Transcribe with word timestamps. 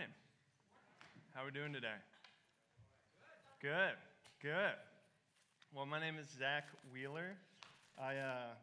morning. 0.00 0.14
How 1.34 1.42
are 1.42 1.46
we 1.46 1.52
doing 1.52 1.72
today? 1.74 1.98
Good, 3.60 3.96
good. 4.40 4.72
Well, 5.74 5.84
my 5.84 6.00
name 6.00 6.16
is 6.18 6.26
Zach 6.38 6.64
Wheeler. 6.90 7.36
I, 7.98 8.16
uh, 8.16 8.54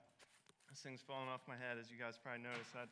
this 0.70 0.80
thing's 0.80 1.02
falling 1.02 1.30
off 1.30 1.42
my 1.48 1.54
head, 1.54 1.78
as 1.80 1.92
you 1.92 1.98
guys 2.00 2.16
probably 2.22 2.42
noticed. 2.42 2.74
That 2.74 2.90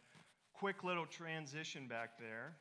quick 0.53 0.83
little 0.83 1.07
transition 1.07 1.87
back 1.87 2.19
there 2.19 2.53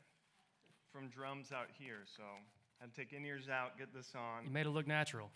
from 0.91 1.09
drums 1.09 1.53
out 1.53 1.69
here. 1.79 2.07
So 2.17 2.23
I 2.23 2.85
had 2.85 2.95
to 2.95 2.99
take 2.99 3.13
in 3.13 3.23
ears 3.27 3.51
out, 3.51 3.77
get 3.77 3.93
this 3.93 4.13
on. 4.15 4.45
You 4.45 4.51
made 4.51 4.65
it 4.65 4.71
look 4.71 4.87
natural. 4.87 5.29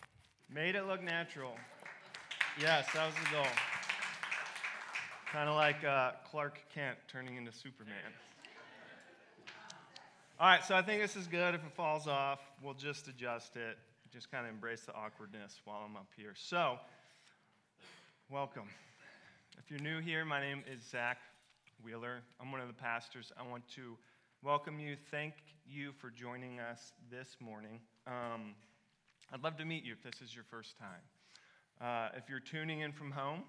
Made 0.51 0.73
it 0.73 0.87
look 0.87 1.03
natural. 1.03 1.53
Yes, 2.59 2.87
that 2.95 3.05
was 3.05 3.15
the 3.23 3.35
goal. 3.35 3.53
Kind 5.31 5.47
of 5.47 5.55
like 5.55 5.83
uh, 5.83 6.13
Clark 6.31 6.59
Kent 6.73 6.97
turning 7.07 7.35
into 7.37 7.51
Superman. 7.51 7.93
All 10.41 10.47
right, 10.47 10.63
so 10.63 10.73
I 10.73 10.81
think 10.81 11.01
this 11.01 11.17
is 11.17 11.27
good. 11.27 11.53
If 11.53 11.65
it 11.65 11.73
falls 11.73 12.07
off, 12.07 12.39
we'll 12.63 12.73
just 12.73 13.09
adjust 13.09 13.57
it. 13.57 13.77
Just 14.09 14.31
kind 14.31 14.47
of 14.47 14.53
embrace 14.53 14.83
the 14.85 14.95
awkwardness 14.95 15.59
while 15.65 15.81
I'm 15.85 15.97
up 15.97 16.07
here. 16.15 16.31
So, 16.33 16.77
welcome. 18.29 18.69
If 19.57 19.69
you're 19.69 19.81
new 19.81 19.99
here, 19.99 20.23
my 20.23 20.39
name 20.39 20.63
is 20.71 20.79
Zach 20.89 21.17
Wheeler. 21.83 22.21
I'm 22.39 22.53
one 22.53 22.61
of 22.61 22.67
the 22.67 22.73
pastors. 22.73 23.33
I 23.37 23.45
want 23.45 23.67
to 23.75 23.97
welcome 24.41 24.79
you. 24.79 24.95
Thank 25.11 25.33
you 25.67 25.91
for 25.91 26.09
joining 26.09 26.61
us 26.61 26.93
this 27.11 27.35
morning. 27.41 27.81
Um, 28.07 28.55
I'd 29.33 29.43
love 29.43 29.57
to 29.57 29.65
meet 29.65 29.83
you 29.83 29.91
if 29.91 30.01
this 30.01 30.21
is 30.21 30.33
your 30.33 30.45
first 30.45 30.77
time. 30.77 31.01
Uh, 31.81 32.17
if 32.17 32.29
you're 32.29 32.39
tuning 32.39 32.79
in 32.79 32.93
from 32.93 33.11
home 33.11 33.43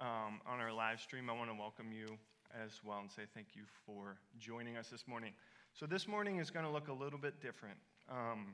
um, 0.00 0.40
on 0.44 0.58
our 0.58 0.72
live 0.72 1.00
stream, 1.00 1.30
I 1.30 1.34
want 1.34 1.50
to 1.50 1.56
welcome 1.56 1.92
you 1.92 2.18
as 2.64 2.80
well 2.84 2.98
and 2.98 3.08
say 3.12 3.22
thank 3.32 3.48
you 3.54 3.62
for 3.86 4.16
joining 4.40 4.76
us 4.76 4.88
this 4.88 5.06
morning. 5.06 5.34
So, 5.76 5.86
this 5.86 6.06
morning 6.06 6.38
is 6.38 6.52
going 6.52 6.64
to 6.64 6.70
look 6.70 6.86
a 6.86 6.92
little 6.92 7.18
bit 7.18 7.40
different. 7.42 7.76
Um, 8.08 8.52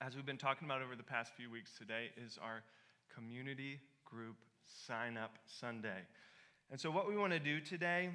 as 0.00 0.14
we've 0.14 0.24
been 0.24 0.36
talking 0.36 0.64
about 0.64 0.80
over 0.80 0.94
the 0.94 1.02
past 1.02 1.32
few 1.36 1.50
weeks, 1.50 1.72
today 1.76 2.10
is 2.24 2.38
our 2.40 2.62
community 3.12 3.80
group 4.04 4.36
sign 4.86 5.16
up 5.16 5.38
Sunday. 5.44 6.02
And 6.70 6.80
so, 6.80 6.88
what 6.88 7.08
we 7.08 7.16
want 7.16 7.32
to 7.32 7.40
do 7.40 7.58
today 7.58 8.10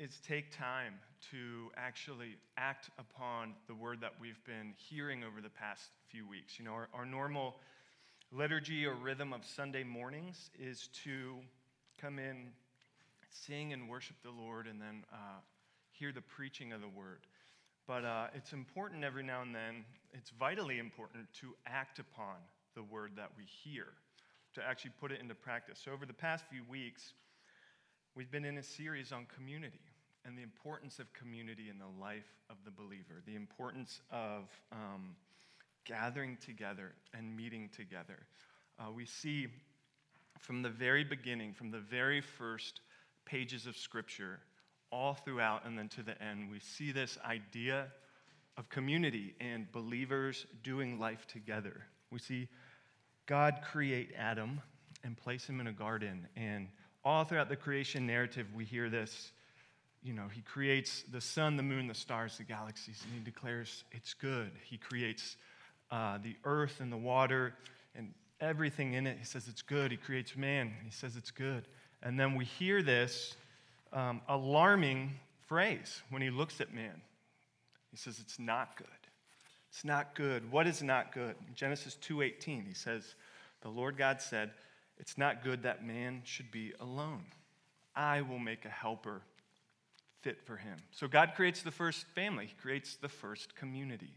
is 0.00 0.18
take 0.26 0.50
time 0.50 0.94
to 1.30 1.70
actually 1.76 2.34
act 2.56 2.90
upon 2.98 3.54
the 3.68 3.76
word 3.76 4.00
that 4.00 4.14
we've 4.20 4.44
been 4.44 4.74
hearing 4.76 5.22
over 5.22 5.40
the 5.40 5.48
past 5.48 5.82
few 6.08 6.26
weeks. 6.26 6.58
You 6.58 6.64
know, 6.64 6.72
our, 6.72 6.88
our 6.92 7.06
normal 7.06 7.54
liturgy 8.32 8.86
or 8.86 8.94
rhythm 8.94 9.32
of 9.32 9.44
Sunday 9.44 9.84
mornings 9.84 10.50
is 10.58 10.88
to 11.04 11.36
come 12.00 12.18
in, 12.18 12.48
sing 13.30 13.72
and 13.72 13.88
worship 13.88 14.16
the 14.24 14.32
Lord, 14.32 14.66
and 14.66 14.80
then 14.80 15.04
uh, 15.12 15.38
hear 15.92 16.10
the 16.10 16.22
preaching 16.22 16.72
of 16.72 16.80
the 16.80 16.88
word. 16.88 17.20
But 17.86 18.04
uh, 18.04 18.26
it's 18.34 18.52
important 18.52 19.04
every 19.04 19.22
now 19.22 19.42
and 19.42 19.54
then, 19.54 19.84
it's 20.12 20.30
vitally 20.30 20.78
important 20.78 21.26
to 21.40 21.54
act 21.66 21.98
upon 21.98 22.36
the 22.74 22.82
word 22.82 23.12
that 23.16 23.30
we 23.36 23.44
hear, 23.44 23.86
to 24.54 24.62
actually 24.62 24.92
put 25.00 25.12
it 25.12 25.20
into 25.20 25.34
practice. 25.34 25.80
So, 25.84 25.92
over 25.92 26.06
the 26.06 26.12
past 26.12 26.44
few 26.50 26.62
weeks, 26.68 27.14
we've 28.14 28.30
been 28.30 28.44
in 28.44 28.58
a 28.58 28.62
series 28.62 29.12
on 29.12 29.26
community 29.34 29.80
and 30.24 30.38
the 30.38 30.42
importance 30.42 30.98
of 30.98 31.12
community 31.12 31.68
in 31.68 31.78
the 31.78 32.00
life 32.00 32.32
of 32.48 32.56
the 32.64 32.70
believer, 32.70 33.22
the 33.26 33.34
importance 33.34 34.00
of 34.10 34.44
um, 34.70 35.16
gathering 35.84 36.38
together 36.44 36.92
and 37.16 37.36
meeting 37.36 37.68
together. 37.74 38.20
Uh, 38.78 38.90
we 38.92 39.04
see 39.04 39.48
from 40.38 40.62
the 40.62 40.68
very 40.68 41.04
beginning, 41.04 41.52
from 41.52 41.70
the 41.70 41.80
very 41.80 42.20
first 42.20 42.80
pages 43.24 43.66
of 43.66 43.76
Scripture, 43.76 44.40
all 44.92 45.14
throughout 45.14 45.64
and 45.64 45.76
then 45.76 45.88
to 45.88 46.02
the 46.02 46.20
end, 46.22 46.50
we 46.50 46.60
see 46.60 46.92
this 46.92 47.18
idea 47.24 47.86
of 48.56 48.68
community 48.68 49.34
and 49.40 49.70
believers 49.72 50.46
doing 50.62 51.00
life 51.00 51.26
together. 51.26 51.82
We 52.10 52.18
see 52.18 52.48
God 53.26 53.60
create 53.62 54.12
Adam 54.16 54.60
and 55.02 55.16
place 55.16 55.46
him 55.46 55.60
in 55.60 55.66
a 55.66 55.72
garden. 55.72 56.28
And 56.36 56.68
all 57.04 57.24
throughout 57.24 57.48
the 57.48 57.56
creation 57.56 58.06
narrative, 58.06 58.46
we 58.54 58.64
hear 58.64 58.90
this. 58.90 59.32
You 60.02 60.12
know, 60.12 60.28
he 60.32 60.42
creates 60.42 61.04
the 61.10 61.20
sun, 61.20 61.56
the 61.56 61.62
moon, 61.62 61.86
the 61.86 61.94
stars, 61.94 62.36
the 62.36 62.44
galaxies, 62.44 63.00
and 63.04 63.14
he 63.14 63.24
declares 63.24 63.84
it's 63.92 64.14
good. 64.14 64.50
He 64.64 64.76
creates 64.76 65.36
uh, 65.90 66.18
the 66.22 66.36
earth 66.44 66.80
and 66.80 66.92
the 66.92 66.96
water 66.96 67.54
and 67.94 68.12
everything 68.40 68.94
in 68.94 69.06
it. 69.06 69.16
He 69.18 69.24
says 69.24 69.46
it's 69.48 69.62
good. 69.62 69.90
He 69.90 69.96
creates 69.96 70.36
man. 70.36 70.72
He 70.84 70.90
says 70.90 71.16
it's 71.16 71.30
good. 71.30 71.68
And 72.02 72.18
then 72.18 72.34
we 72.34 72.44
hear 72.44 72.82
this 72.82 73.36
um, 73.92 74.20
alarming 74.28 75.14
phrase 75.46 76.02
when 76.10 76.22
he 76.22 76.30
looks 76.30 76.60
at 76.60 76.72
man. 76.74 77.02
He 77.90 77.96
says 77.96 78.18
it's 78.20 78.38
not 78.38 78.76
good. 78.76 78.86
It's 79.70 79.84
not 79.84 80.14
good. 80.14 80.50
What 80.50 80.66
is 80.66 80.82
not 80.82 81.12
good? 81.12 81.34
In 81.46 81.54
Genesis 81.54 81.96
2:18, 81.96 82.66
he 82.66 82.74
says, 82.74 83.14
"The 83.60 83.68
Lord 83.68 83.96
God 83.96 84.20
said, 84.20 84.52
it's 84.98 85.18
not 85.18 85.42
good 85.42 85.62
that 85.62 85.84
man 85.84 86.22
should 86.24 86.50
be 86.50 86.72
alone. 86.80 87.24
I 87.94 88.20
will 88.22 88.38
make 88.38 88.64
a 88.64 88.70
helper 88.70 89.22
fit 90.20 90.42
for 90.42 90.56
him." 90.56 90.78
So 90.90 91.08
God 91.08 91.32
creates 91.34 91.62
the 91.62 91.70
first 91.70 92.06
family. 92.08 92.46
He 92.46 92.54
creates 92.54 92.96
the 92.96 93.08
first 93.08 93.54
community. 93.54 94.14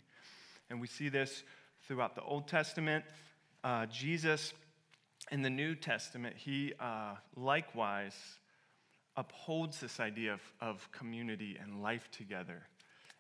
And 0.70 0.82
we 0.82 0.88
see 0.88 1.10
this 1.10 1.44
throughout 1.84 2.16
the 2.16 2.24
Old 2.24 2.48
Testament. 2.48 3.06
Uh, 3.64 3.86
Jesus 3.88 4.54
in 5.32 5.42
the 5.42 5.50
New 5.50 5.76
Testament, 5.76 6.36
he 6.38 6.74
uh, 6.80 7.16
likewise 7.36 8.16
upholds 9.18 9.80
this 9.80 10.00
idea 10.00 10.34
of, 10.34 10.42
of 10.62 10.92
community 10.92 11.58
and 11.62 11.82
life 11.82 12.10
together. 12.12 12.64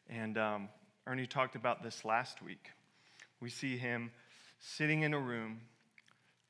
And 0.09 0.38
um, 0.38 0.69
Ernie 1.07 1.28
talked 1.28 1.56
about 1.56 1.83
this 1.83 2.03
last 2.03 2.41
week. 2.41 2.69
We 3.39 3.50
see 3.50 3.78
him 3.78 4.11
sitting 4.59 5.01
in 5.03 5.13
a 5.13 5.19
room 5.19 5.61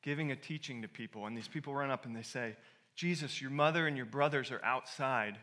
giving 0.06 0.32
a 0.32 0.36
teaching 0.36 0.84
to 0.84 0.88
people, 0.88 1.26
and 1.26 1.36
these 1.36 1.48
people 1.48 1.74
run 1.74 1.90
up 1.90 2.06
and 2.06 2.16
they 2.16 2.22
say, 2.22 2.56
Jesus, 2.96 3.42
your 3.42 3.50
mother 3.50 3.88
and 3.88 3.98
your 3.98 4.06
brothers 4.06 4.52
are 4.52 4.64
outside 4.64 5.36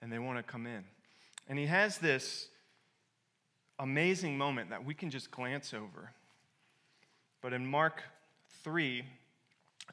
and 0.00 0.10
they 0.10 0.20
want 0.20 0.38
to 0.38 0.42
come 0.44 0.66
in. 0.66 0.84
And 1.48 1.58
he 1.58 1.66
has 1.66 1.98
this 1.98 2.48
amazing 3.78 4.38
moment 4.38 4.70
that 4.70 4.84
we 4.84 4.94
can 4.94 5.10
just 5.10 5.32
glance 5.32 5.74
over. 5.74 6.12
But 7.42 7.52
in 7.52 7.66
Mark 7.66 8.02
3 8.62 9.04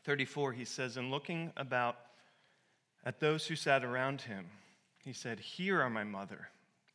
34, 0.05 0.53
he 0.53 0.65
says, 0.65 0.95
In 0.95 1.11
looking 1.11 1.51
about 1.57 1.97
at 3.03 3.19
those 3.19 3.47
who 3.47 3.55
sat 3.55 3.83
around 3.83 4.21
him, 4.21 4.45
he 5.03 5.13
said, 5.13 5.39
Here 5.39 5.81
are 5.81 5.89
my 5.89 6.03
mother 6.03 6.49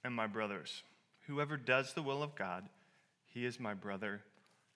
and 0.05 0.15
my 0.15 0.27
brothers. 0.27 0.83
Whoever 1.27 1.57
does 1.57 1.93
the 1.93 2.03
will 2.03 2.23
of 2.23 2.37
God, 2.37 2.65
he 3.25 3.45
is 3.45 3.59
my 3.59 3.75
brother 3.75 4.23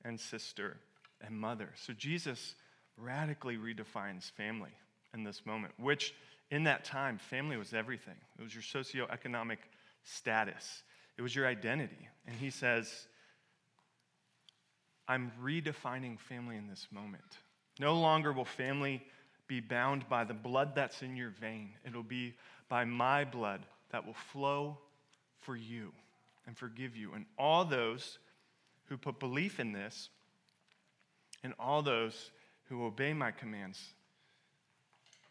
and 0.04 0.18
sister 0.18 0.78
and 1.20 1.38
mother. 1.38 1.70
So 1.76 1.92
Jesus 1.92 2.54
radically 2.96 3.56
redefines 3.56 4.30
family 4.32 4.72
in 5.14 5.24
this 5.24 5.46
moment, 5.46 5.74
which 5.78 6.14
in 6.50 6.64
that 6.64 6.84
time, 6.84 7.18
family 7.18 7.56
was 7.56 7.72
everything. 7.72 8.16
It 8.38 8.42
was 8.42 8.54
your 8.54 8.62
socioeconomic 8.62 9.58
status, 10.02 10.82
it 11.16 11.22
was 11.22 11.34
your 11.34 11.46
identity. 11.46 12.08
And 12.26 12.36
he 12.36 12.50
says, 12.50 13.06
I'm 15.06 15.32
redefining 15.42 16.18
family 16.18 16.56
in 16.56 16.68
this 16.68 16.86
moment. 16.90 17.38
No 17.78 17.94
longer 17.94 18.32
will 18.32 18.44
family 18.44 19.02
be 19.50 19.60
bound 19.60 20.08
by 20.08 20.22
the 20.22 20.32
blood 20.32 20.76
that's 20.76 21.02
in 21.02 21.16
your 21.16 21.30
vein. 21.30 21.70
It'll 21.84 22.04
be 22.04 22.34
by 22.68 22.84
my 22.84 23.24
blood 23.24 23.66
that 23.90 24.06
will 24.06 24.14
flow 24.14 24.78
for 25.40 25.56
you 25.56 25.90
and 26.46 26.56
forgive 26.56 26.96
you. 26.96 27.14
And 27.14 27.26
all 27.36 27.64
those 27.64 28.18
who 28.84 28.96
put 28.96 29.18
belief 29.18 29.58
in 29.58 29.72
this, 29.72 30.08
and 31.42 31.52
all 31.58 31.82
those 31.82 32.30
who 32.68 32.84
obey 32.84 33.12
my 33.12 33.32
commands, 33.32 33.80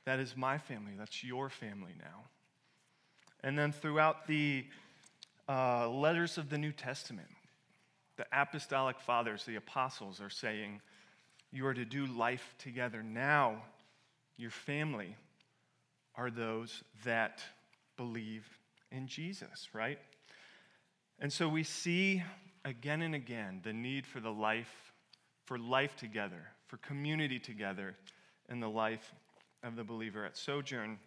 that 0.03 0.19
is 0.19 0.35
my 0.35 0.57
family. 0.57 0.91
That's 0.97 1.23
your 1.23 1.49
family 1.49 1.93
now. 1.97 2.25
And 3.41 3.57
then 3.57 3.71
throughout 3.71 4.27
the 4.27 4.65
uh, 5.47 5.87
letters 5.87 6.37
of 6.37 6.49
the 6.49 6.57
New 6.57 6.73
Testament, 6.73 7.29
the 8.17 8.25
apostolic 8.33 8.99
fathers, 8.99 9.45
the 9.45 9.55
apostles, 9.55 10.19
are 10.19 10.29
saying, 10.29 10.81
You 11.53 11.65
are 11.67 11.73
to 11.73 11.85
do 11.85 12.05
life 12.05 12.53
together 12.59 13.01
now 13.01 13.61
your 14.39 14.51
family 14.51 15.17
are 16.15 16.31
those 16.31 16.81
that 17.03 17.41
believe 17.97 18.47
in 18.89 19.05
Jesus, 19.05 19.67
right? 19.73 19.99
And 21.19 21.31
so 21.31 21.49
we 21.49 21.63
see 21.63 22.23
again 22.63 23.01
and 23.01 23.13
again 23.13 23.59
the 23.63 23.73
need 23.73 24.07
for 24.07 24.21
the 24.21 24.31
life, 24.31 24.93
for 25.43 25.59
life 25.59 25.97
together, 25.97 26.47
for 26.67 26.77
community 26.77 27.37
together 27.37 27.97
in 28.47 28.61
the 28.61 28.69
life 28.69 29.13
of 29.61 29.75
the 29.75 29.83
believer 29.83 30.25
at 30.25 30.37
Sojourn. 30.37 30.97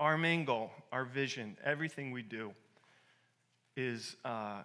Our 0.00 0.16
main 0.16 0.46
goal, 0.46 0.70
our 0.90 1.04
vision, 1.04 1.58
everything 1.62 2.10
we 2.10 2.22
do 2.22 2.52
is, 3.76 4.16
uh, 4.24 4.62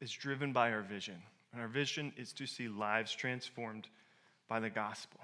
is 0.00 0.10
driven 0.10 0.52
by 0.52 0.72
our 0.72 0.82
vision. 0.82 1.22
And 1.52 1.62
our 1.62 1.68
vision 1.68 2.12
is 2.16 2.32
to 2.32 2.46
see 2.46 2.66
lives 2.66 3.14
transformed 3.14 3.86
by 4.48 4.58
the 4.58 4.70
gospel. 4.70 5.20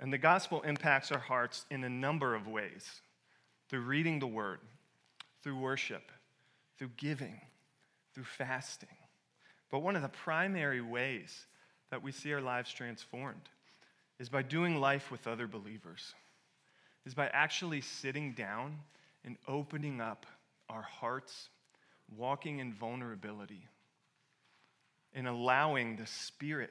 And 0.00 0.12
the 0.12 0.18
gospel 0.18 0.62
impacts 0.62 1.12
our 1.12 1.18
hearts 1.18 1.66
in 1.70 1.84
a 1.84 1.88
number 1.88 2.34
of 2.34 2.46
ways 2.46 3.00
through 3.68 3.82
reading 3.82 4.18
the 4.18 4.26
word, 4.26 4.60
through 5.42 5.58
worship, 5.58 6.10
through 6.78 6.90
giving, 6.96 7.40
through 8.14 8.24
fasting. 8.24 8.88
But 9.70 9.80
one 9.80 9.96
of 9.96 10.02
the 10.02 10.08
primary 10.08 10.80
ways 10.80 11.46
that 11.90 12.02
we 12.02 12.12
see 12.12 12.32
our 12.32 12.40
lives 12.40 12.72
transformed 12.72 13.48
is 14.18 14.28
by 14.28 14.42
doing 14.42 14.80
life 14.80 15.10
with 15.10 15.26
other 15.26 15.46
believers, 15.46 16.14
is 17.06 17.14
by 17.14 17.28
actually 17.32 17.80
sitting 17.80 18.32
down 18.32 18.78
and 19.24 19.36
opening 19.48 20.00
up 20.00 20.26
our 20.68 20.82
hearts, 20.82 21.48
walking 22.16 22.58
in 22.58 22.72
vulnerability, 22.72 23.66
and 25.14 25.26
allowing 25.26 25.96
the 25.96 26.06
Spirit 26.06 26.70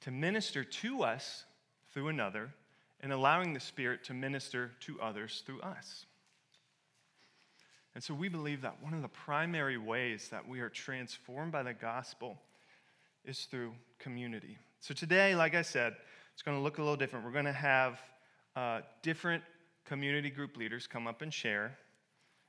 to 0.00 0.10
minister 0.10 0.64
to 0.64 1.02
us 1.02 1.44
through 1.96 2.08
another, 2.08 2.52
and 3.00 3.10
allowing 3.10 3.54
the 3.54 3.60
Spirit 3.60 4.04
to 4.04 4.12
minister 4.12 4.72
to 4.80 5.00
others 5.00 5.42
through 5.46 5.62
us. 5.62 6.04
And 7.94 8.04
so 8.04 8.12
we 8.12 8.28
believe 8.28 8.60
that 8.60 8.82
one 8.82 8.92
of 8.92 9.00
the 9.00 9.08
primary 9.08 9.78
ways 9.78 10.28
that 10.28 10.46
we 10.46 10.60
are 10.60 10.68
transformed 10.68 11.52
by 11.52 11.62
the 11.62 11.72
gospel 11.72 12.36
is 13.24 13.46
through 13.50 13.72
community. 13.98 14.58
So 14.80 14.92
today, 14.92 15.34
like 15.34 15.54
I 15.54 15.62
said, 15.62 15.96
it's 16.34 16.42
going 16.42 16.58
to 16.58 16.62
look 16.62 16.76
a 16.76 16.82
little 16.82 16.96
different. 16.96 17.24
We're 17.24 17.32
going 17.32 17.46
to 17.46 17.52
have 17.52 17.98
uh, 18.54 18.80
different 19.00 19.42
community 19.86 20.28
group 20.28 20.58
leaders 20.58 20.86
come 20.86 21.06
up 21.06 21.22
and 21.22 21.32
share. 21.32 21.78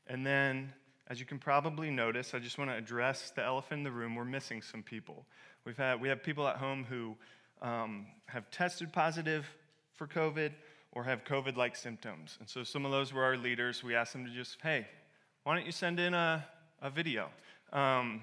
And 0.08 0.26
then, 0.26 0.74
as 1.08 1.22
you 1.22 1.26
can 1.26 1.40
probably 1.40 1.90
notice, 1.90 2.34
I 2.34 2.40
just 2.40 2.58
want 2.58 2.70
to 2.70 2.76
address 2.76 3.32
the 3.34 3.46
elephant 3.46 3.78
in 3.78 3.84
the 3.86 3.92
room. 3.92 4.14
We're 4.14 4.26
missing 4.26 4.62
some 4.62 4.84
people. 4.84 5.26
We've 5.64 5.78
had, 5.78 6.02
we 6.02 6.10
have 6.10 6.22
people 6.22 6.46
at 6.50 6.58
home 6.58 6.86
who 6.90 7.16
um, 7.62 8.08
have 8.28 8.50
tested 8.52 8.92
positive 8.92 9.46
for 9.94 10.08
COVID 10.08 10.52
or 10.92 11.04
have 11.04 11.24
COVID 11.24 11.58
like 11.58 11.76
symptoms. 11.76 12.38
And 12.40 12.50
so 12.50 12.64
some 12.64 12.86
of 12.86 12.92
those 12.92 13.14
were 13.14 13.24
our 13.24 13.38
leaders. 13.38 13.84
We 13.84 13.96
asked 13.96 14.14
them 14.14 14.26
to 14.26 14.32
just, 14.32 14.58
hey, 14.62 14.88
why 15.44 15.56
don't 15.56 15.66
you 15.66 15.72
send 15.72 16.00
in 16.00 16.14
a, 16.14 16.46
a 16.82 16.90
video? 16.90 17.30
Um, 17.72 18.22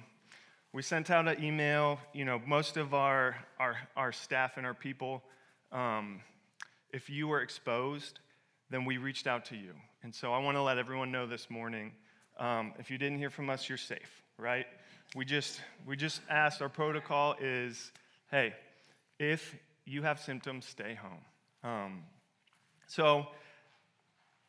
we 0.73 0.83
sent 0.83 1.11
out 1.11 1.29
an 1.29 1.43
email. 1.43 1.99
You 2.13 2.25
know, 2.25 2.41
most 2.47 2.77
of 2.77 2.95
our, 2.95 3.37
our, 3.59 3.77
our 3.97 4.13
staff 4.13 4.57
and 4.57 4.67
our 4.67 4.75
people, 4.75 5.23
um, 5.73 6.21
if 6.93 7.09
you 7.09 7.29
were 7.29 7.43
exposed, 7.43 8.21
then 8.71 8.85
we 8.85 8.99
reached 8.99 9.27
out 9.27 9.45
to 9.47 9.57
you. 9.57 9.73
And 10.03 10.15
so 10.15 10.33
I 10.33 10.39
want 10.39 10.57
to 10.57 10.63
let 10.63 10.79
everyone 10.79 11.11
know 11.13 11.27
this 11.27 11.49
morning 11.51 11.93
um, 12.39 12.73
if 12.79 12.91
you 12.91 12.99
didn't 12.99 13.19
hear 13.19 13.31
from 13.31 13.49
us, 13.49 13.69
you're 13.69 13.79
safe, 13.79 14.23
right? 14.39 14.67
We 15.15 15.25
just, 15.25 15.61
we 15.87 15.97
just 15.97 16.21
asked, 16.29 16.61
our 16.61 16.69
protocol 16.69 17.37
is 17.41 17.93
hey, 18.31 18.53
if 19.19 19.57
you 19.85 20.03
have 20.03 20.21
symptoms, 20.21 20.67
stay 20.67 20.95
home. 20.95 21.71
Um, 21.71 22.03
so, 22.87 23.27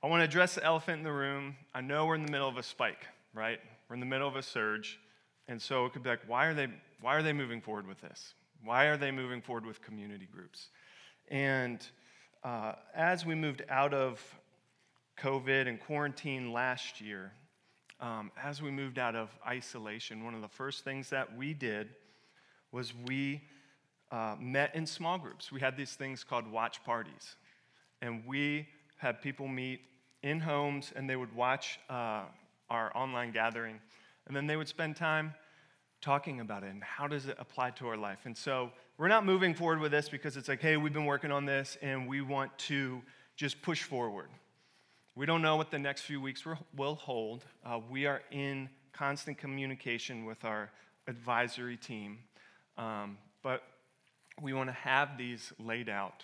I 0.06 0.08
want 0.08 0.22
to 0.22 0.26
address 0.26 0.54
the 0.54 0.64
elephant 0.64 1.00
in 1.00 1.04
the 1.04 1.12
room. 1.12 1.56
I 1.74 1.82
know 1.82 2.06
we're 2.06 2.14
in 2.14 2.24
the 2.24 2.32
middle 2.32 2.48
of 2.48 2.58
a 2.58 2.64
spike, 2.64 3.08
right? 3.34 3.60
We're 3.90 3.96
in 3.96 4.00
the 4.00 4.06
middle 4.06 4.28
of 4.28 4.36
a 4.36 4.44
surge. 4.44 5.00
And 5.48 5.60
so 5.60 5.86
it 5.86 5.94
could 5.94 6.04
be 6.04 6.10
like, 6.10 6.22
why 6.28 6.46
are 6.46 6.54
they, 6.54 6.68
why 7.02 7.16
are 7.16 7.24
they 7.24 7.34
moving 7.34 7.60
forward 7.60 7.88
with 7.88 8.02
this? 8.02 8.36
Why 8.64 8.86
are 8.86 8.98
they 8.98 9.10
moving 9.10 9.42
forward 9.42 9.66
with 9.66 9.82
community 9.82 10.28
groups? 10.32 10.70
And 11.30 11.84
uh, 12.44 12.74
as 12.94 13.26
we 13.26 13.34
moved 13.34 13.64
out 13.68 13.96
of 13.96 14.22
COVID 15.18 15.68
and 15.68 15.80
quarantine 15.80 16.54
last 16.54 17.02
year, 17.02 17.32
um, 18.00 18.32
as 18.40 18.62
we 18.62 18.70
moved 18.70 19.00
out 19.00 19.16
of 19.16 19.30
isolation, 19.48 20.24
one 20.24 20.36
of 20.36 20.42
the 20.42 20.48
first 20.48 20.84
things 20.84 21.10
that 21.10 21.36
we 21.36 21.56
did 21.56 21.90
was 22.72 22.94
we 23.08 23.42
uh, 24.12 24.36
met 24.40 24.76
in 24.76 24.86
small 24.86 25.18
groups. 25.18 25.52
We 25.52 25.60
had 25.60 25.78
these 25.78 25.94
things 25.94 26.24
called 26.24 26.50
watch 26.52 26.84
parties. 26.84 27.36
And 28.02 28.24
we 28.26 28.68
had 28.98 29.22
people 29.22 29.48
meet 29.48 29.82
in 30.24 30.40
homes 30.40 30.92
and 30.96 31.10
they 31.10 31.16
would 31.16 31.34
watch 31.36 31.80
uh, 31.90 32.24
our 32.70 32.96
online 32.96 33.32
gathering. 33.32 33.80
And 34.28 34.36
then 34.36 34.48
they 34.48 34.56
would 34.56 34.68
spend 34.68 34.96
time 34.96 35.34
talking 36.02 36.40
about 36.40 36.64
it 36.64 36.70
and 36.70 36.84
how 36.84 37.08
does 37.08 37.28
it 37.28 37.36
apply 37.40 37.72
to 37.72 37.88
our 37.88 37.98
life. 37.98 38.20
And 38.26 38.38
so 38.38 38.72
we're 38.98 39.08
not 39.08 39.26
moving 39.26 39.54
forward 39.54 39.80
with 39.80 39.92
this 39.92 40.08
because 40.08 40.38
it's 40.38 40.48
like, 40.48 40.62
hey, 40.62 40.78
we've 40.78 40.94
been 40.94 41.06
working 41.06 41.32
on 41.32 41.46
this 41.46 41.78
and 41.82 42.08
we 42.08 42.22
want 42.22 42.56
to 42.60 43.02
just 43.36 43.62
push 43.62 43.84
forward. 43.84 44.30
We 45.16 45.26
don't 45.26 45.42
know 45.42 45.56
what 45.56 45.72
the 45.72 45.80
next 45.80 46.02
few 46.02 46.22
weeks 46.22 46.44
will 46.76 46.96
hold. 46.96 47.46
Uh, 47.66 47.80
we 47.90 48.06
are 48.06 48.22
in 48.32 48.70
constant 48.94 49.38
communication 49.38 50.26
with 50.26 50.44
our 50.46 50.70
advisory 51.08 51.78
team, 51.78 52.20
um, 52.78 53.18
but 53.42 53.64
we 54.42 54.54
want 54.54 54.70
to 54.70 54.74
have 54.74 55.18
these 55.18 55.54
laid 55.60 55.90
out 55.90 56.24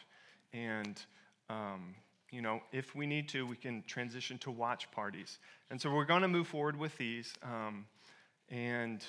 and 0.54 1.02
um, 1.50 1.96
you 2.32 2.42
know, 2.42 2.62
if 2.72 2.96
we 2.96 3.06
need 3.06 3.28
to, 3.30 3.46
we 3.46 3.58
can 3.58 3.84
transition 3.86 4.38
to 4.40 4.52
watch 4.52 4.90
parties. 4.92 5.40
And 5.70 5.80
so 5.80 5.94
we're 5.94 6.06
going 6.06 6.22
to 6.22 6.30
move 6.30 6.48
forward 6.48 6.78
with 6.78 6.98
these. 6.98 7.34
Um, 7.44 7.86
and 8.50 9.04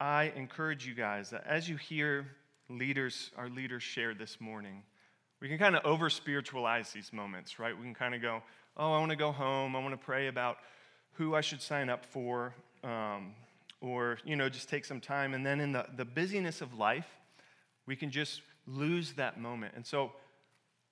I 0.00 0.32
encourage 0.34 0.86
you 0.86 0.94
guys 0.94 1.30
that 1.30 1.44
as 1.46 1.68
you 1.68 1.76
hear 1.76 2.26
leaders, 2.68 3.30
our 3.36 3.48
leaders 3.48 3.84
share 3.84 4.12
this 4.12 4.40
morning, 4.40 4.82
we 5.40 5.48
can 5.48 5.56
kind 5.56 5.76
of 5.76 5.84
over 5.84 6.10
spiritualize 6.10 6.90
these 6.92 7.12
moments, 7.12 7.60
right? 7.60 7.76
We 7.76 7.84
can 7.84 7.94
kind 7.94 8.14
of 8.14 8.20
go, 8.20 8.42
oh, 8.76 8.92
I 8.92 8.98
want 8.98 9.10
to 9.10 9.16
go 9.16 9.30
home. 9.30 9.76
I 9.76 9.78
want 9.78 9.92
to 9.92 10.04
pray 10.04 10.26
about 10.26 10.56
who 11.12 11.36
I 11.36 11.40
should 11.40 11.62
sign 11.62 11.88
up 11.88 12.04
for. 12.04 12.54
Um, 12.82 13.34
or, 13.80 14.18
you 14.24 14.34
know, 14.34 14.48
just 14.48 14.68
take 14.68 14.84
some 14.84 15.00
time. 15.00 15.32
And 15.32 15.46
then 15.46 15.60
in 15.60 15.70
the, 15.70 15.86
the 15.96 16.04
busyness 16.04 16.60
of 16.60 16.74
life, 16.74 17.06
we 17.86 17.96
can 17.96 18.10
just 18.10 18.42
lose 18.66 19.12
that 19.14 19.40
moment. 19.40 19.74
And 19.76 19.86
so, 19.86 20.12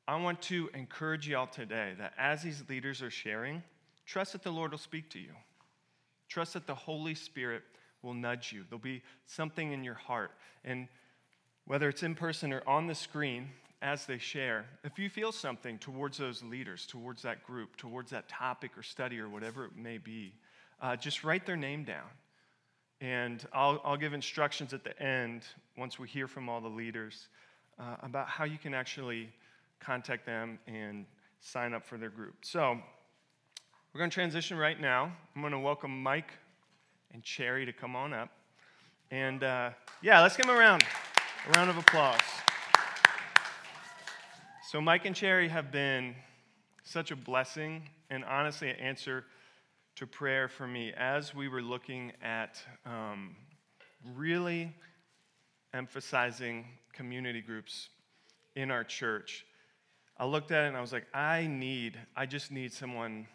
I 0.06 0.16
want 0.16 0.42
to 0.42 0.68
encourage 0.74 1.26
y'all 1.26 1.46
today 1.46 1.94
that 1.98 2.12
as 2.18 2.42
these 2.42 2.62
leaders 2.68 3.00
are 3.00 3.10
sharing, 3.10 3.62
trust 4.04 4.32
that 4.32 4.42
the 4.42 4.50
Lord 4.50 4.72
will 4.72 4.78
speak 4.78 5.08
to 5.10 5.18
you. 5.18 5.32
Trust 6.28 6.52
that 6.52 6.66
the 6.66 6.74
Holy 6.74 7.14
Spirit 7.14 7.62
will 8.02 8.12
nudge 8.12 8.52
you. 8.52 8.64
There'll 8.68 8.80
be 8.80 9.02
something 9.26 9.72
in 9.72 9.82
your 9.82 9.94
heart. 9.94 10.32
And 10.62 10.88
whether 11.64 11.88
it's 11.88 12.02
in 12.02 12.14
person 12.14 12.52
or 12.52 12.62
on 12.66 12.86
the 12.86 12.94
screen, 12.94 13.48
as 13.80 14.06
they 14.06 14.18
share, 14.18 14.64
if 14.82 14.98
you 14.98 15.10
feel 15.10 15.30
something 15.30 15.78
towards 15.78 16.16
those 16.16 16.42
leaders, 16.42 16.86
towards 16.86 17.22
that 17.22 17.44
group, 17.44 17.76
towards 17.76 18.10
that 18.10 18.28
topic 18.28 18.70
or 18.78 18.82
study 18.82 19.18
or 19.20 19.28
whatever 19.28 19.66
it 19.66 19.76
may 19.76 19.98
be, 19.98 20.32
uh, 20.80 20.96
just 20.96 21.22
write 21.22 21.44
their 21.44 21.56
name 21.56 21.84
down. 21.84 22.06
And 23.00 23.46
I'll, 23.52 23.80
I'll 23.84 23.96
give 23.96 24.12
instructions 24.12 24.72
at 24.72 24.84
the 24.84 25.00
end, 25.02 25.42
once 25.76 25.98
we 25.98 26.08
hear 26.08 26.26
from 26.26 26.48
all 26.48 26.60
the 26.60 26.68
leaders, 26.68 27.28
uh, 27.78 27.96
about 28.02 28.28
how 28.28 28.44
you 28.44 28.58
can 28.58 28.72
actually 28.72 29.28
contact 29.80 30.24
them 30.24 30.58
and 30.66 31.04
sign 31.40 31.74
up 31.74 31.84
for 31.84 31.98
their 31.98 32.08
group. 32.08 32.34
So 32.42 32.78
we're 33.92 33.98
going 33.98 34.10
to 34.10 34.14
transition 34.14 34.56
right 34.56 34.80
now. 34.80 35.12
I'm 35.34 35.42
going 35.42 35.52
to 35.52 35.58
welcome 35.58 36.02
Mike 36.02 36.32
and 37.12 37.22
Cherry 37.22 37.66
to 37.66 37.72
come 37.72 37.94
on 37.94 38.12
up. 38.12 38.30
And 39.10 39.44
uh, 39.44 39.70
yeah, 40.02 40.20
let's 40.22 40.36
give 40.36 40.46
them 40.46 40.56
a 40.56 40.58
round, 40.58 40.84
a 41.48 41.50
round 41.52 41.70
of 41.70 41.76
applause. 41.76 42.18
So 44.70 44.80
Mike 44.80 45.04
and 45.04 45.14
Cherry 45.14 45.48
have 45.48 45.70
been 45.70 46.16
such 46.82 47.10
a 47.10 47.16
blessing 47.16 47.88
and 48.10 48.24
honestly 48.24 48.70
an 48.70 48.76
answer 48.76 49.24
to 49.96 50.06
prayer 50.06 50.48
for 50.48 50.66
me 50.66 50.92
as 50.96 51.34
we 51.34 51.48
were 51.48 51.62
looking 51.62 52.12
at 52.22 52.60
um, 52.84 53.36
really 54.14 54.74
emphasizing 55.72 56.66
community 56.92 57.40
groups 57.40 57.90
in 58.56 58.70
our 58.70 58.82
church. 58.82 59.46
I 60.18 60.26
looked 60.26 60.50
at 60.50 60.64
it 60.64 60.68
and 60.68 60.76
I 60.76 60.80
was 60.80 60.92
like, 60.92 61.06
I 61.14 61.46
need, 61.46 61.98
I 62.16 62.26
just 62.26 62.50
need 62.50 62.72
someone 62.72 63.26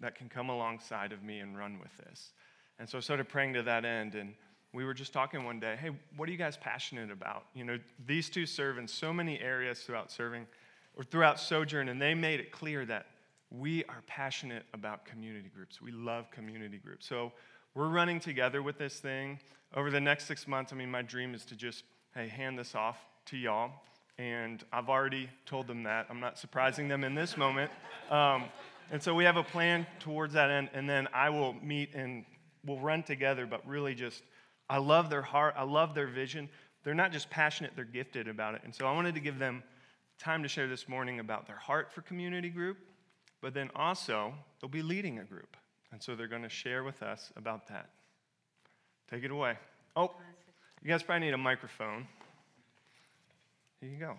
that 0.00 0.14
can 0.14 0.28
come 0.28 0.50
alongside 0.50 1.12
of 1.12 1.22
me 1.22 1.40
and 1.40 1.56
run 1.56 1.78
with 1.78 1.96
this. 2.06 2.32
And 2.78 2.88
so 2.88 2.98
I 2.98 3.00
started 3.00 3.28
praying 3.28 3.54
to 3.54 3.62
that 3.64 3.84
end. 3.84 4.14
And 4.14 4.34
we 4.72 4.84
were 4.84 4.94
just 4.94 5.12
talking 5.12 5.44
one 5.44 5.60
day, 5.60 5.76
hey, 5.80 5.90
what 6.16 6.28
are 6.28 6.32
you 6.32 6.38
guys 6.38 6.56
passionate 6.56 7.10
about? 7.10 7.46
You 7.54 7.64
know, 7.64 7.78
these 8.06 8.28
two 8.28 8.46
serve 8.46 8.78
in 8.78 8.88
so 8.88 9.12
many 9.12 9.40
areas 9.40 9.80
throughout 9.80 10.10
serving 10.10 10.46
or 10.96 11.04
throughout 11.04 11.40
Sojourn, 11.40 11.88
and 11.88 12.00
they 12.00 12.14
made 12.14 12.40
it 12.40 12.52
clear 12.52 12.84
that 12.86 13.06
we 13.58 13.84
are 13.84 14.02
passionate 14.06 14.64
about 14.72 15.04
community 15.04 15.50
groups. 15.54 15.80
We 15.80 15.92
love 15.92 16.30
community 16.30 16.78
groups. 16.78 17.06
So 17.06 17.32
we're 17.74 17.88
running 17.88 18.20
together 18.20 18.62
with 18.62 18.78
this 18.78 18.98
thing. 18.98 19.38
Over 19.74 19.90
the 19.90 20.00
next 20.00 20.26
six 20.26 20.46
months, 20.46 20.72
I 20.72 20.76
mean, 20.76 20.90
my 20.90 21.02
dream 21.02 21.34
is 21.34 21.44
to 21.46 21.56
just, 21.56 21.84
hey, 22.14 22.28
hand 22.28 22.58
this 22.58 22.74
off 22.74 22.98
to 23.26 23.36
y'all 23.36 23.70
and 24.18 24.62
I've 24.72 24.88
already 24.88 25.28
told 25.46 25.66
them 25.66 25.82
that. 25.84 26.06
I'm 26.08 26.20
not 26.20 26.38
surprising 26.38 26.88
them 26.88 27.04
in 27.04 27.14
this 27.14 27.36
moment. 27.36 27.70
Um, 28.10 28.44
and 28.90 29.02
so 29.02 29.14
we 29.14 29.24
have 29.24 29.36
a 29.36 29.42
plan 29.42 29.86
towards 29.98 30.34
that 30.34 30.50
end, 30.50 30.70
and 30.72 30.88
then 30.88 31.08
I 31.12 31.30
will 31.30 31.54
meet 31.54 31.94
and 31.94 32.24
we'll 32.64 32.78
run 32.78 33.02
together, 33.02 33.46
but 33.46 33.66
really 33.66 33.94
just, 33.94 34.22
I 34.68 34.78
love 34.78 35.10
their 35.10 35.22
heart, 35.22 35.54
I 35.56 35.64
love 35.64 35.94
their 35.94 36.06
vision. 36.06 36.48
They're 36.84 36.94
not 36.94 37.12
just 37.12 37.30
passionate, 37.30 37.72
they're 37.74 37.84
gifted 37.84 38.28
about 38.28 38.54
it. 38.54 38.60
And 38.64 38.74
so 38.74 38.86
I 38.86 38.92
wanted 38.92 39.14
to 39.14 39.20
give 39.20 39.38
them 39.38 39.62
time 40.18 40.42
to 40.42 40.48
share 40.48 40.68
this 40.68 40.88
morning 40.88 41.18
about 41.18 41.46
their 41.46 41.56
heart 41.56 41.92
for 41.92 42.02
community 42.02 42.50
group, 42.50 42.78
but 43.44 43.52
then 43.52 43.70
also 43.76 44.32
they'll 44.58 44.70
be 44.70 44.80
leading 44.80 45.18
a 45.18 45.22
group. 45.22 45.54
And 45.92 46.02
so 46.02 46.16
they're 46.16 46.28
going 46.28 46.44
to 46.44 46.48
share 46.48 46.82
with 46.82 47.02
us 47.02 47.30
about 47.36 47.68
that. 47.68 47.90
Take 49.10 49.22
it 49.22 49.30
away. 49.30 49.58
Oh, 49.94 50.12
you 50.82 50.88
guys 50.88 51.02
probably 51.02 51.26
need 51.26 51.34
a 51.34 51.38
microphone. 51.38 52.08
Here 53.82 53.90
you 53.90 53.98
go. 53.98 54.16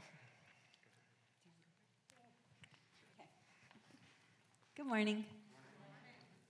Good 4.77 4.85
morning. 4.85 5.25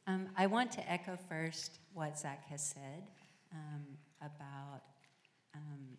Um, 0.06 0.28
I 0.36 0.46
want 0.46 0.74
to 0.74 0.92
echo 0.92 1.18
first 1.30 1.80
what 1.94 2.20
Zach 2.20 2.46
has 2.50 2.62
said 2.62 3.04
um, 3.54 3.86
about 4.20 4.82
um, 5.56 5.98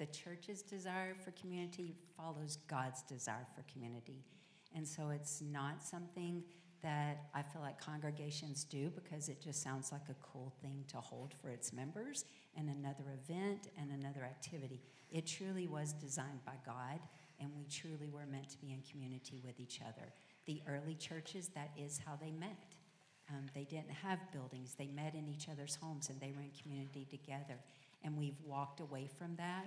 the 0.00 0.06
church's 0.06 0.62
desire 0.62 1.14
for 1.24 1.30
community 1.30 1.94
follows 2.16 2.58
God's 2.66 3.02
desire 3.02 3.46
for 3.54 3.62
community. 3.72 4.24
And 4.74 4.86
so 4.86 5.10
it's 5.10 5.40
not 5.40 5.82
something 5.82 6.42
that 6.82 7.24
I 7.34 7.42
feel 7.42 7.60
like 7.60 7.80
congregations 7.80 8.64
do 8.64 8.90
because 8.90 9.28
it 9.28 9.40
just 9.42 9.62
sounds 9.62 9.90
like 9.90 10.08
a 10.08 10.14
cool 10.22 10.52
thing 10.62 10.84
to 10.88 10.98
hold 10.98 11.34
for 11.34 11.48
its 11.48 11.72
members 11.72 12.24
and 12.56 12.68
another 12.68 13.04
event 13.22 13.68
and 13.76 13.90
another 13.90 14.22
activity. 14.22 14.80
It 15.10 15.26
truly 15.26 15.66
was 15.66 15.92
designed 15.92 16.44
by 16.44 16.54
God, 16.64 17.00
and 17.40 17.50
we 17.56 17.64
truly 17.64 18.10
were 18.10 18.26
meant 18.30 18.50
to 18.50 18.58
be 18.58 18.72
in 18.72 18.82
community 18.90 19.40
with 19.44 19.58
each 19.58 19.80
other. 19.80 20.12
The 20.46 20.62
early 20.68 20.94
churches, 20.94 21.48
that 21.54 21.70
is 21.76 22.00
how 22.04 22.16
they 22.20 22.30
met. 22.30 22.76
Um, 23.30 23.46
they 23.54 23.64
didn't 23.64 23.90
have 23.90 24.18
buildings, 24.32 24.74
they 24.78 24.86
met 24.86 25.14
in 25.14 25.28
each 25.28 25.48
other's 25.50 25.76
homes 25.76 26.08
and 26.08 26.18
they 26.20 26.32
were 26.34 26.42
in 26.42 26.50
community 26.62 27.06
together. 27.10 27.58
And 28.02 28.16
we've 28.16 28.40
walked 28.46 28.80
away 28.80 29.08
from 29.18 29.36
that. 29.36 29.66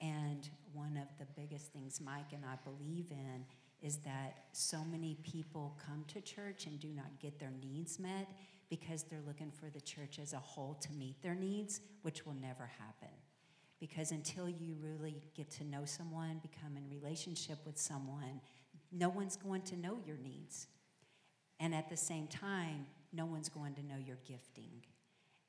And 0.00 0.48
one 0.72 0.96
of 0.96 1.08
the 1.18 1.26
biggest 1.40 1.72
things 1.72 2.00
Mike 2.00 2.32
and 2.32 2.44
I 2.44 2.56
believe 2.64 3.10
in 3.10 3.44
is 3.82 3.98
that 3.98 4.44
so 4.52 4.82
many 4.84 5.16
people 5.22 5.78
come 5.84 6.04
to 6.08 6.20
church 6.20 6.66
and 6.66 6.80
do 6.80 6.88
not 6.88 7.20
get 7.20 7.38
their 7.38 7.52
needs 7.60 7.98
met 7.98 8.28
because 8.68 9.04
they're 9.04 9.22
looking 9.26 9.50
for 9.50 9.70
the 9.70 9.80
church 9.80 10.18
as 10.18 10.32
a 10.32 10.38
whole 10.38 10.74
to 10.74 10.92
meet 10.92 11.22
their 11.22 11.34
needs, 11.34 11.80
which 12.02 12.26
will 12.26 12.34
never 12.34 12.70
happen. 12.78 13.14
Because 13.78 14.10
until 14.10 14.48
you 14.48 14.74
really 14.80 15.22
get 15.36 15.50
to 15.52 15.64
know 15.64 15.84
someone, 15.84 16.40
become 16.42 16.76
in 16.76 16.88
relationship 16.88 17.58
with 17.66 17.78
someone, 17.78 18.40
no 18.90 19.08
one's 19.08 19.36
going 19.36 19.62
to 19.62 19.76
know 19.76 19.98
your 20.06 20.16
needs. 20.16 20.66
And 21.60 21.74
at 21.74 21.88
the 21.88 21.96
same 21.96 22.26
time, 22.26 22.86
no 23.12 23.26
one's 23.26 23.48
going 23.48 23.74
to 23.74 23.82
know 23.82 23.98
your 24.04 24.18
gifting. 24.26 24.82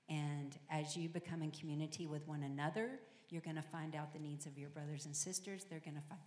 And 0.09 0.57
as 0.69 0.95
you 0.95 1.09
become 1.09 1.41
in 1.41 1.51
community 1.51 2.07
with 2.07 2.27
one 2.27 2.43
another, 2.43 2.89
you're 3.29 3.41
going 3.41 3.55
to 3.57 3.61
find 3.61 3.95
out 3.95 4.13
the 4.13 4.19
needs 4.19 4.45
of 4.45 4.57
your 4.57 4.69
brothers 4.69 5.05
and 5.05 5.15
sisters. 5.15 5.65
They're 5.69 5.81
going 5.81 5.95
to 5.95 6.07
find, 6.07 6.21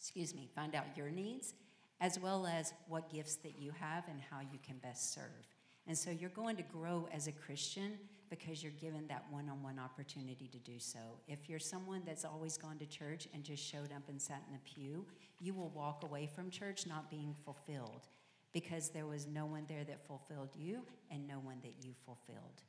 excuse 0.00 0.34
me, 0.34 0.48
find 0.54 0.74
out 0.74 0.86
your 0.96 1.10
needs, 1.10 1.52
as 2.00 2.18
well 2.18 2.46
as 2.46 2.72
what 2.88 3.12
gifts 3.12 3.36
that 3.36 3.60
you 3.60 3.70
have 3.78 4.04
and 4.08 4.18
how 4.30 4.40
you 4.40 4.58
can 4.66 4.78
best 4.78 5.12
serve. 5.12 5.46
And 5.86 5.96
so 5.96 6.10
you're 6.10 6.30
going 6.30 6.56
to 6.56 6.62
grow 6.62 7.06
as 7.12 7.26
a 7.26 7.32
Christian 7.32 7.98
because 8.30 8.62
you're 8.62 8.72
given 8.72 9.06
that 9.08 9.24
one 9.30 9.50
on 9.50 9.62
one 9.62 9.78
opportunity 9.78 10.48
to 10.52 10.58
do 10.58 10.78
so. 10.78 10.98
If 11.28 11.48
you're 11.48 11.58
someone 11.58 12.02
that's 12.06 12.24
always 12.24 12.56
gone 12.56 12.78
to 12.78 12.86
church 12.86 13.28
and 13.34 13.44
just 13.44 13.62
showed 13.62 13.92
up 13.94 14.08
and 14.08 14.22
sat 14.22 14.42
in 14.48 14.54
a 14.54 14.60
pew, 14.64 15.04
you 15.38 15.52
will 15.52 15.70
walk 15.70 16.02
away 16.04 16.30
from 16.34 16.48
church 16.48 16.86
not 16.86 17.10
being 17.10 17.34
fulfilled 17.44 18.06
because 18.52 18.88
there 18.88 19.06
was 19.06 19.26
no 19.26 19.44
one 19.44 19.64
there 19.68 19.84
that 19.84 20.06
fulfilled 20.06 20.50
you 20.56 20.80
and 21.10 21.26
no 21.26 21.40
one 21.40 21.58
that 21.62 21.74
you 21.84 21.92
fulfilled. 22.06 22.62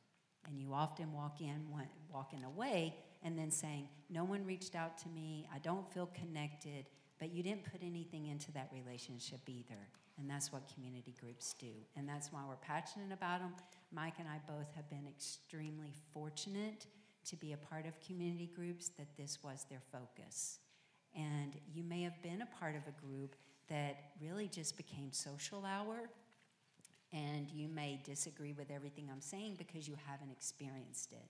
And 0.48 0.60
you 0.60 0.74
often 0.74 1.14
walk 1.14 1.40
in, 1.40 1.68
walking 2.12 2.44
away, 2.44 2.96
and 3.24 3.38
then 3.38 3.52
saying, 3.52 3.88
No 4.10 4.24
one 4.24 4.44
reached 4.44 4.76
out 4.76 4.98
to 5.00 5.10
me, 5.10 5.48
I 5.54 5.60
don't 5.60 5.88
feel 5.94 6.08
connected, 6.08 6.88
but 7.22 7.32
you 7.32 7.44
didn't 7.44 7.72
put 7.72 7.82
anything 7.84 8.26
into 8.26 8.52
that 8.52 8.68
relationship 8.74 9.42
either. 9.48 9.78
And 10.18 10.28
that's 10.28 10.52
what 10.52 10.64
community 10.74 11.14
groups 11.22 11.54
do. 11.54 11.70
And 11.96 12.10
that's 12.10 12.34
why 12.34 12.40
we're 12.48 12.56
passionate 12.56 13.14
about 13.14 13.42
them. 13.42 13.54
Mike 13.94 14.16
and 14.18 14.28
I 14.28 14.40
both 14.48 14.74
have 14.76 14.90
been 14.90 15.06
extremely 15.08 15.94
fortunate 16.12 16.88
to 17.30 17.36
be 17.36 17.54
a 17.54 17.58
part 17.58 17.86
of 17.86 17.94
community 18.02 18.50
groups 18.56 18.90
that 18.98 19.16
this 19.18 19.38
was 19.44 19.68
their 19.70 19.84
focus. 19.92 20.58
And 21.16 21.56
you 21.72 21.84
may 21.84 22.02
have 22.02 22.20
been 22.24 22.42
a 22.42 22.60
part 22.60 22.76
of 22.76 22.82
a 22.88 23.06
group 23.06 23.36
that 23.70 23.98
really 24.20 24.48
just 24.48 24.76
became 24.76 25.12
social 25.12 25.64
hour. 25.64 26.10
And 27.14 27.52
you 27.52 27.68
may 27.68 28.02
disagree 28.04 28.54
with 28.54 28.72
everything 28.72 29.10
I'm 29.12 29.22
saying 29.22 29.58
because 29.60 29.88
you 29.88 29.96
haven't 30.08 30.32
experienced 30.32 31.12
it. 31.12 31.30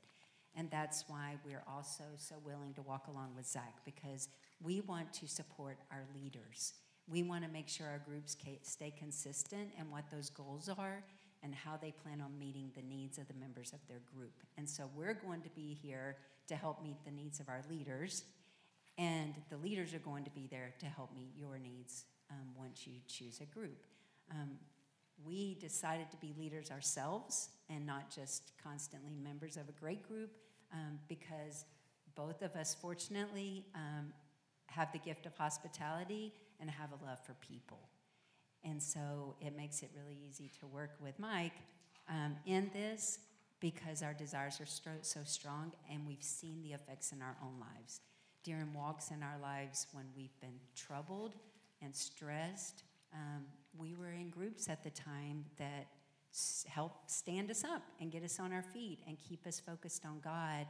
And 0.55 0.69
that's 0.71 1.03
why 1.07 1.35
we're 1.45 1.63
also 1.67 2.03
so 2.17 2.35
willing 2.45 2.73
to 2.75 2.81
walk 2.81 3.07
along 3.07 3.31
with 3.35 3.45
Zach 3.45 3.75
because 3.83 4.29
we 4.63 4.81
want 4.81 5.13
to 5.13 5.27
support 5.27 5.77
our 5.91 6.03
leaders. 6.15 6.73
We 7.07 7.23
want 7.23 7.43
to 7.43 7.49
make 7.49 7.67
sure 7.67 7.87
our 7.87 8.01
groups 8.05 8.37
stay 8.63 8.93
consistent 8.97 9.69
and 9.77 9.91
what 9.91 10.05
those 10.11 10.29
goals 10.29 10.69
are 10.69 11.03
and 11.43 11.55
how 11.55 11.77
they 11.77 11.91
plan 11.91 12.21
on 12.21 12.37
meeting 12.37 12.71
the 12.75 12.83
needs 12.83 13.17
of 13.17 13.27
the 13.27 13.33
members 13.33 13.73
of 13.73 13.79
their 13.87 14.01
group. 14.15 14.33
And 14.57 14.69
so 14.69 14.89
we're 14.95 15.15
going 15.15 15.41
to 15.41 15.49
be 15.49 15.77
here 15.81 16.17
to 16.47 16.55
help 16.55 16.83
meet 16.83 17.03
the 17.03 17.11
needs 17.11 17.39
of 17.39 17.49
our 17.49 17.61
leaders, 17.69 18.25
and 18.97 19.33
the 19.49 19.57
leaders 19.57 19.93
are 19.93 19.99
going 19.99 20.23
to 20.23 20.29
be 20.31 20.47
there 20.51 20.73
to 20.79 20.85
help 20.85 21.13
meet 21.15 21.31
your 21.35 21.57
needs 21.57 22.05
um, 22.29 22.47
once 22.57 22.85
you 22.85 22.93
choose 23.07 23.39
a 23.41 23.45
group. 23.45 23.85
Um, 24.29 24.51
we 25.25 25.55
decided 25.55 26.11
to 26.11 26.17
be 26.17 26.33
leaders 26.37 26.71
ourselves 26.71 27.49
and 27.69 27.85
not 27.85 28.13
just 28.13 28.51
constantly 28.63 29.15
members 29.15 29.57
of 29.57 29.69
a 29.69 29.71
great 29.71 30.07
group 30.07 30.31
um, 30.73 30.99
because 31.07 31.65
both 32.15 32.41
of 32.41 32.55
us, 32.55 32.75
fortunately, 32.79 33.65
um, 33.75 34.13
have 34.71 34.91
the 34.91 34.99
gift 34.99 35.25
of 35.25 35.35
hospitality 35.37 36.33
and 36.59 36.69
have 36.69 36.89
a 36.91 37.05
love 37.05 37.19
for 37.25 37.33
people. 37.35 37.79
And 38.63 38.81
so 38.81 39.35
it 39.41 39.55
makes 39.55 39.81
it 39.81 39.89
really 39.95 40.17
easy 40.27 40.51
to 40.59 40.67
work 40.67 40.91
with 41.01 41.17
Mike 41.19 41.53
um, 42.09 42.35
in 42.45 42.69
this 42.73 43.19
because 43.59 44.01
our 44.01 44.13
desires 44.13 44.59
are 44.59 44.97
so 45.01 45.19
strong 45.23 45.71
and 45.91 46.07
we've 46.07 46.23
seen 46.23 46.61
the 46.63 46.73
effects 46.73 47.11
in 47.11 47.21
our 47.21 47.35
own 47.43 47.59
lives. 47.59 48.01
During 48.43 48.73
walks 48.73 49.11
in 49.11 49.21
our 49.21 49.37
lives 49.41 49.87
when 49.91 50.05
we've 50.15 50.39
been 50.41 50.59
troubled 50.75 51.33
and 51.81 51.95
stressed. 51.95 52.83
Um, 53.13 53.45
we 53.77 53.93
were 53.95 54.11
in 54.11 54.29
groups 54.29 54.67
at 54.69 54.83
the 54.83 54.89
time 54.89 55.45
that 55.57 55.87
s- 56.33 56.65
help 56.67 56.93
stand 57.07 57.51
us 57.51 57.63
up 57.63 57.83
and 57.99 58.11
get 58.11 58.23
us 58.23 58.39
on 58.39 58.51
our 58.51 58.63
feet 58.63 58.99
and 59.07 59.17
keep 59.19 59.45
us 59.45 59.59
focused 59.59 60.05
on 60.05 60.19
God 60.23 60.67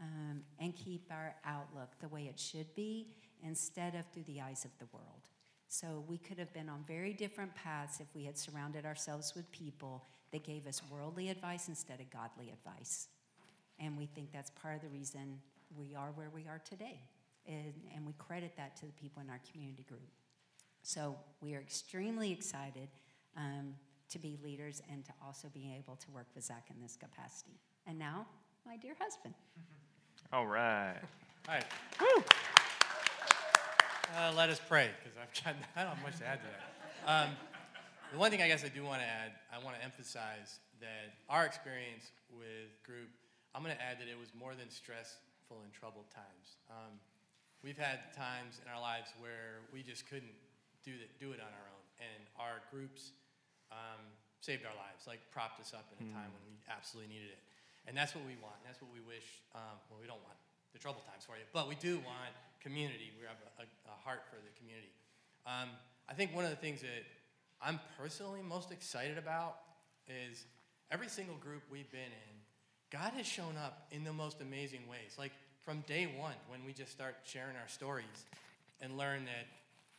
um, 0.00 0.42
and 0.58 0.74
keep 0.74 1.04
our 1.10 1.34
outlook 1.44 1.90
the 2.00 2.08
way 2.08 2.22
it 2.22 2.38
should 2.38 2.74
be 2.74 3.08
instead 3.44 3.94
of 3.94 4.04
through 4.12 4.24
the 4.24 4.40
eyes 4.40 4.64
of 4.64 4.70
the 4.78 4.86
world. 4.92 5.22
So 5.68 6.04
we 6.08 6.18
could 6.18 6.38
have 6.38 6.52
been 6.52 6.68
on 6.68 6.84
very 6.86 7.12
different 7.12 7.54
paths 7.54 8.00
if 8.00 8.06
we 8.14 8.24
had 8.24 8.38
surrounded 8.38 8.84
ourselves 8.84 9.34
with 9.34 9.50
people 9.50 10.04
that 10.32 10.44
gave 10.44 10.66
us 10.66 10.82
worldly 10.90 11.30
advice 11.30 11.68
instead 11.68 12.00
of 12.00 12.10
godly 12.10 12.50
advice. 12.50 13.08
And 13.80 13.96
we 13.96 14.06
think 14.06 14.32
that's 14.32 14.50
part 14.50 14.76
of 14.76 14.82
the 14.82 14.88
reason 14.88 15.40
we 15.76 15.94
are 15.94 16.12
where 16.14 16.30
we 16.34 16.42
are 16.42 16.60
today. 16.68 17.00
And, 17.46 17.74
and 17.94 18.06
we 18.06 18.14
credit 18.18 18.52
that 18.56 18.76
to 18.76 18.86
the 18.86 18.92
people 18.92 19.20
in 19.22 19.28
our 19.28 19.40
community 19.52 19.84
group. 19.88 20.08
So 20.82 21.16
we 21.40 21.54
are 21.54 21.60
extremely 21.60 22.30
excited 22.30 22.88
um, 23.36 23.74
to 24.10 24.18
be 24.18 24.38
leaders 24.42 24.80
and 24.90 25.04
to 25.04 25.12
also 25.24 25.48
be 25.52 25.74
able 25.76 25.96
to 25.96 26.10
work 26.10 26.26
with 26.34 26.44
Zach 26.44 26.68
in 26.70 26.80
this 26.80 26.96
capacity. 26.96 27.58
And 27.86 27.98
now, 27.98 28.26
my 28.64 28.76
dear 28.76 28.94
husband. 28.98 29.34
All 30.32 30.46
right. 30.46 30.96
All 31.48 31.54
right. 31.54 31.64
Woo! 32.00 32.22
Uh, 34.14 34.30
let 34.38 34.46
us 34.46 34.62
pray, 34.62 34.94
because 35.02 35.18
I've 35.18 35.34
got 35.34 35.58
I 35.74 35.82
don't 35.82 35.98
have 35.98 36.06
much 36.06 36.22
to 36.22 36.26
add 36.26 36.38
to 36.38 36.46
that. 36.46 36.62
Um, 37.02 37.34
the 38.14 38.18
one 38.22 38.30
thing 38.30 38.38
I 38.38 38.46
guess 38.46 38.62
I 38.62 38.70
do 38.70 38.86
want 38.86 39.02
to 39.02 39.10
add, 39.10 39.34
I 39.50 39.58
want 39.58 39.74
to 39.74 39.82
emphasize 39.82 40.62
that 40.78 41.18
our 41.26 41.42
experience 41.42 42.14
with 42.30 42.70
group, 42.86 43.10
I'm 43.58 43.66
going 43.66 43.74
to 43.74 43.82
add 43.82 43.98
that 43.98 44.06
it 44.06 44.14
was 44.14 44.30
more 44.30 44.54
than 44.54 44.70
stressful 44.70 45.66
and 45.66 45.74
troubled 45.74 46.06
times. 46.14 46.62
Um, 46.70 46.94
we've 47.66 47.74
had 47.74 48.14
times 48.14 48.62
in 48.62 48.70
our 48.70 48.78
lives 48.78 49.10
where 49.18 49.66
we 49.74 49.82
just 49.82 50.06
couldn't 50.06 50.38
do 50.86 50.94
it, 50.94 51.10
do 51.18 51.34
it 51.34 51.42
on 51.42 51.50
our 51.50 51.66
own. 51.74 51.84
And 51.98 52.22
our 52.38 52.62
groups 52.70 53.18
um, 53.74 53.98
saved 54.38 54.62
our 54.62 54.78
lives, 54.78 55.10
like 55.10 55.26
propped 55.34 55.58
us 55.58 55.74
up 55.74 55.90
in 55.90 56.06
a 56.06 56.08
time 56.14 56.30
when 56.30 56.44
we 56.46 56.54
absolutely 56.70 57.10
needed 57.10 57.34
it. 57.34 57.42
And 57.90 57.98
that's 57.98 58.14
what 58.14 58.22
we 58.22 58.38
want. 58.38 58.62
That's 58.62 58.78
what 58.78 58.94
we 58.94 59.02
wish. 59.02 59.42
Um, 59.58 59.74
well, 59.90 59.98
we 59.98 60.06
don't 60.06 60.22
want 60.22 60.38
the 60.74 60.78
trouble 60.78 61.00
times 61.08 61.24
for 61.24 61.38
you, 61.38 61.44
but 61.54 61.68
we 61.68 61.76
do 61.76 61.96
want 62.04 62.34
community. 62.60 63.12
We 63.18 63.24
have 63.26 63.38
a, 63.58 63.62
a, 63.62 63.66
a 63.88 63.96
heart 64.04 64.22
for 64.28 64.36
the 64.36 64.52
community. 64.58 64.92
Um, 65.46 65.70
I 66.08 66.14
think 66.14 66.34
one 66.34 66.44
of 66.44 66.50
the 66.50 66.56
things 66.56 66.82
that 66.82 67.06
I'm 67.62 67.80
personally 67.96 68.42
most 68.42 68.72
excited 68.72 69.16
about 69.16 69.56
is 70.08 70.44
every 70.90 71.08
single 71.08 71.36
group 71.36 71.62
we've 71.70 71.90
been 71.90 72.00
in, 72.00 72.34
God 72.90 73.12
has 73.16 73.26
shown 73.26 73.56
up 73.56 73.86
in 73.90 74.04
the 74.04 74.12
most 74.12 74.40
amazing 74.40 74.82
ways. 74.90 75.16
Like 75.18 75.32
from 75.62 75.80
day 75.86 76.12
one, 76.18 76.34
when 76.48 76.64
we 76.66 76.72
just 76.72 76.92
start 76.92 77.16
sharing 77.24 77.56
our 77.56 77.68
stories 77.68 78.26
and 78.80 78.98
learn 78.98 79.24
that 79.24 79.46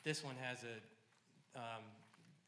this 0.03 0.23
one 0.23 0.35
has 0.41 0.59
a 0.63 1.59
um, 1.59 1.83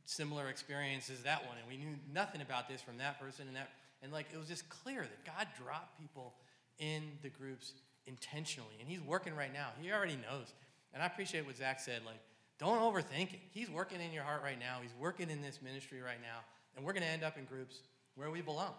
similar 0.06 0.50
experience 0.50 1.10
as 1.10 1.24
that 1.24 1.46
one, 1.48 1.58
and 1.58 1.68
we 1.68 1.78
knew 1.78 1.96
nothing 2.14 2.42
about 2.42 2.70
this 2.70 2.82
from 2.82 2.98
that 2.98 3.20
person, 3.20 3.48
and 3.48 3.56
that, 3.56 3.70
and 4.04 4.12
like 4.12 4.28
it 4.34 4.38
was 4.38 4.48
just 4.48 4.68
clear 4.70 5.02
that 5.02 5.26
God 5.26 5.48
dropped 5.64 6.00
people 6.00 6.34
in 6.80 7.04
the 7.24 7.30
groups 7.30 7.74
intentionally, 8.08 8.76
and 8.80 8.88
He's 8.90 9.02
working 9.02 9.36
right 9.36 9.54
now. 9.54 9.68
He 9.82 9.92
already 9.92 10.16
knows, 10.16 10.54
and 10.94 11.04
I 11.04 11.06
appreciate 11.06 11.46
what 11.46 11.56
Zach 11.58 11.80
said. 11.80 12.02
Like, 12.06 12.20
don't 12.60 12.80
overthink 12.80 13.34
it. 13.34 13.40
He's 13.52 13.70
working 13.70 14.02
in 14.02 14.12
your 14.12 14.24
heart 14.24 14.42
right 14.44 14.60
now. 14.60 14.78
He's 14.82 14.94
working 15.00 15.30
in 15.30 15.42
this 15.42 15.60
ministry 15.62 16.02
right 16.02 16.22
now, 16.22 16.40
and 16.76 16.86
we're 16.86 16.94
going 16.94 17.04
to 17.04 17.10
end 17.10 17.24
up 17.24 17.38
in 17.38 17.46
groups 17.46 17.82
where 18.16 18.32
we 18.32 18.42
belong. 18.42 18.74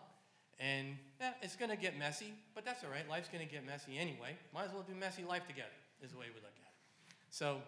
And 0.59 0.97
yeah, 1.21 1.35
it's 1.43 1.55
going 1.55 1.71
to 1.71 1.77
get 1.77 1.97
messy, 1.97 2.33
but 2.55 2.65
that's 2.65 2.83
all 2.83 2.91
right. 2.91 3.09
Life's 3.09 3.29
going 3.29 3.47
to 3.47 3.53
get 3.53 3.65
messy 3.65 3.97
anyway. 3.97 4.35
Might 4.53 4.65
as 4.65 4.73
well 4.73 4.83
do 4.83 4.93
messy 4.99 5.23
life 5.23 5.47
together, 5.47 5.71
is 6.03 6.11
the 6.11 6.19
way 6.19 6.27
we 6.35 6.41
look 6.43 6.51
at 6.59 6.67
it. 6.67 7.15
So 7.31 7.59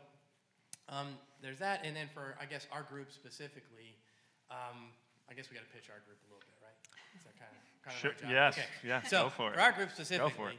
um, 0.89 1.15
there's 1.41 1.59
that, 1.61 1.83
and 1.85 1.95
then 1.95 2.09
for 2.13 2.35
I 2.41 2.47
guess 2.47 2.67
our 2.73 2.83
group 2.83 3.13
specifically, 3.13 3.95
um, 4.51 4.91
I 5.31 5.35
guess 5.35 5.47
we 5.49 5.55
got 5.55 5.63
to 5.63 5.71
pitch 5.71 5.87
our 5.89 6.03
group 6.03 6.19
a 6.27 6.35
little 6.35 6.43
bit, 6.43 6.59
right? 6.59 6.75
Is 7.15 7.23
that 7.23 7.39
kind 7.39 7.53
of, 7.55 7.63
kind 7.87 7.95
of 7.95 8.01
Sure, 8.03 8.11
our 8.11 8.19
job? 8.19 8.31
yes, 8.31 8.59
Okay. 8.59 8.67
yeah, 8.83 9.03
So, 9.07 9.23
go 9.25 9.31
for 9.31 9.51
it. 9.51 9.55
For 9.55 9.61
our 9.61 9.71
group 9.71 9.91
specifically, 9.95 10.59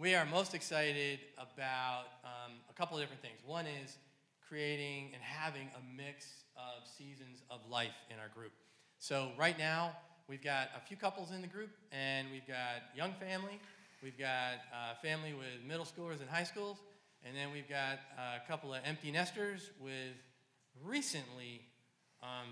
We 0.00 0.14
are 0.14 0.24
most 0.24 0.54
excited 0.54 1.18
about 1.36 2.04
um, 2.24 2.52
a 2.70 2.72
couple 2.72 2.96
of 2.96 3.02
different 3.02 3.20
things. 3.20 3.38
One 3.44 3.66
is 3.66 3.98
creating 4.48 5.10
and 5.12 5.22
having 5.22 5.68
a 5.76 5.94
mix 5.94 6.44
of 6.56 6.88
seasons 6.88 7.42
of 7.50 7.60
life 7.68 7.92
in 8.08 8.16
our 8.18 8.28
group. 8.34 8.52
So 8.98 9.28
right 9.38 9.58
now, 9.58 9.92
we've 10.26 10.42
got 10.42 10.68
a 10.74 10.80
few 10.80 10.96
couples 10.96 11.32
in 11.32 11.42
the 11.42 11.46
group, 11.46 11.68
and 11.92 12.28
we've 12.32 12.46
got 12.48 12.96
young 12.96 13.12
family, 13.20 13.60
we've 14.02 14.18
got 14.18 14.64
uh, 14.72 14.94
family 15.02 15.34
with 15.34 15.68
middle 15.68 15.84
schoolers 15.84 16.20
and 16.20 16.30
high 16.30 16.44
schools, 16.44 16.78
and 17.22 17.36
then 17.36 17.52
we've 17.52 17.68
got 17.68 17.98
a 18.16 18.48
couple 18.48 18.72
of 18.72 18.80
empty 18.86 19.10
nesters 19.10 19.70
with 19.78 20.16
recently 20.82 21.60
um, 22.22 22.48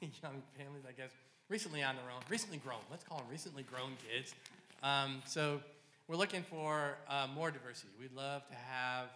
young 0.22 0.42
families, 0.58 0.82
I 0.86 0.92
guess, 0.92 1.12
recently 1.48 1.82
on 1.82 1.96
their 1.96 2.12
own, 2.14 2.20
recently 2.28 2.58
grown. 2.58 2.80
Let's 2.90 3.02
call 3.02 3.16
them 3.16 3.28
recently 3.30 3.62
grown 3.62 3.92
kids. 4.10 4.34
Um, 4.82 5.22
so 5.24 5.60
we're 6.12 6.18
looking 6.18 6.42
for 6.42 6.98
uh, 7.08 7.26
more 7.34 7.50
diversity. 7.50 7.88
We'd 7.98 8.12
love 8.12 8.46
to 8.48 8.54
have 8.54 9.06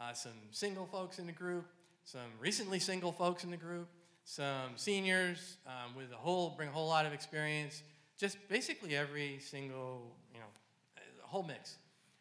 uh, 0.00 0.12
some 0.12 0.30
single 0.52 0.86
folks 0.86 1.18
in 1.18 1.26
the 1.26 1.32
group, 1.32 1.64
some 2.04 2.30
recently 2.38 2.78
single 2.78 3.10
folks 3.10 3.42
in 3.42 3.50
the 3.50 3.56
group, 3.56 3.88
some 4.24 4.70
seniors 4.76 5.56
um, 5.66 5.96
with 5.96 6.12
a 6.12 6.16
whole 6.16 6.50
bring 6.50 6.68
a 6.68 6.72
whole 6.72 6.86
lot 6.86 7.06
of 7.06 7.12
experience. 7.12 7.82
Just 8.16 8.38
basically 8.48 8.94
every 8.94 9.40
single, 9.40 10.14
you 10.32 10.38
know, 10.38 10.46
whole 11.22 11.42
mix, 11.42 11.78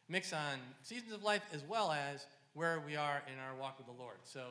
mix 0.10 0.34
on 0.34 0.58
seasons 0.82 1.14
of 1.14 1.22
life 1.22 1.44
as 1.54 1.64
well 1.70 1.92
as 1.92 2.26
where 2.56 2.82
we 2.88 2.96
are 2.96 3.22
in 3.32 3.38
our 3.38 3.56
walk 3.62 3.78
with 3.78 3.86
the 3.86 4.02
Lord. 4.02 4.18
So 4.24 4.42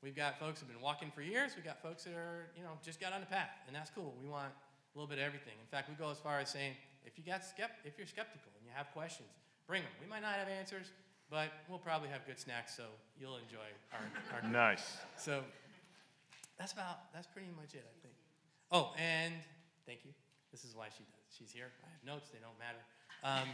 we've 0.00 0.14
got 0.14 0.38
folks 0.38 0.60
who've 0.60 0.68
been 0.68 0.80
walking 0.80 1.10
for 1.12 1.22
years. 1.22 1.56
We've 1.56 1.64
got 1.64 1.82
folks 1.82 2.04
that 2.04 2.14
are, 2.14 2.50
you 2.56 2.62
know, 2.62 2.78
just 2.84 3.00
got 3.00 3.12
on 3.12 3.18
the 3.18 3.26
path, 3.26 3.50
and 3.66 3.74
that's 3.74 3.90
cool. 3.90 4.14
We 4.22 4.28
want 4.28 4.52
a 4.52 4.96
little 4.96 5.08
bit 5.08 5.18
of 5.18 5.24
everything. 5.24 5.54
In 5.60 5.66
fact, 5.72 5.88
we 5.88 5.96
go 5.96 6.12
as 6.12 6.18
far 6.18 6.38
as 6.38 6.50
saying, 6.50 6.74
if 7.04 7.18
you 7.18 7.24
got 7.24 7.42
skept- 7.42 7.82
if 7.84 7.98
you're 7.98 8.06
skeptical 8.06 8.54
have 8.74 8.90
questions, 8.92 9.28
bring 9.66 9.82
them. 9.82 9.92
We 10.02 10.08
might 10.08 10.22
not 10.22 10.34
have 10.34 10.48
answers, 10.48 10.86
but 11.30 11.48
we'll 11.68 11.78
probably 11.78 12.08
have 12.08 12.26
good 12.26 12.38
snacks, 12.38 12.76
so 12.76 12.84
you'll 13.18 13.36
enjoy 13.36 13.68
our, 13.92 14.42
our. 14.42 14.50
Nice. 14.50 14.98
So 15.16 15.42
that's 16.58 16.72
about 16.72 17.12
that's 17.12 17.26
pretty 17.26 17.48
much 17.56 17.74
it, 17.74 17.84
I 17.84 17.96
think. 18.02 18.14
Oh, 18.70 18.92
and 18.98 19.34
thank 19.86 20.00
you. 20.04 20.10
This 20.50 20.64
is 20.64 20.74
why 20.74 20.86
she 20.96 21.04
does. 21.04 21.36
She's 21.38 21.50
here. 21.50 21.70
I 21.84 21.88
have 21.90 22.16
notes. 22.16 22.30
They 22.30 22.38
don't 22.38 22.58
matter. 22.58 22.78
Um, 23.24 23.48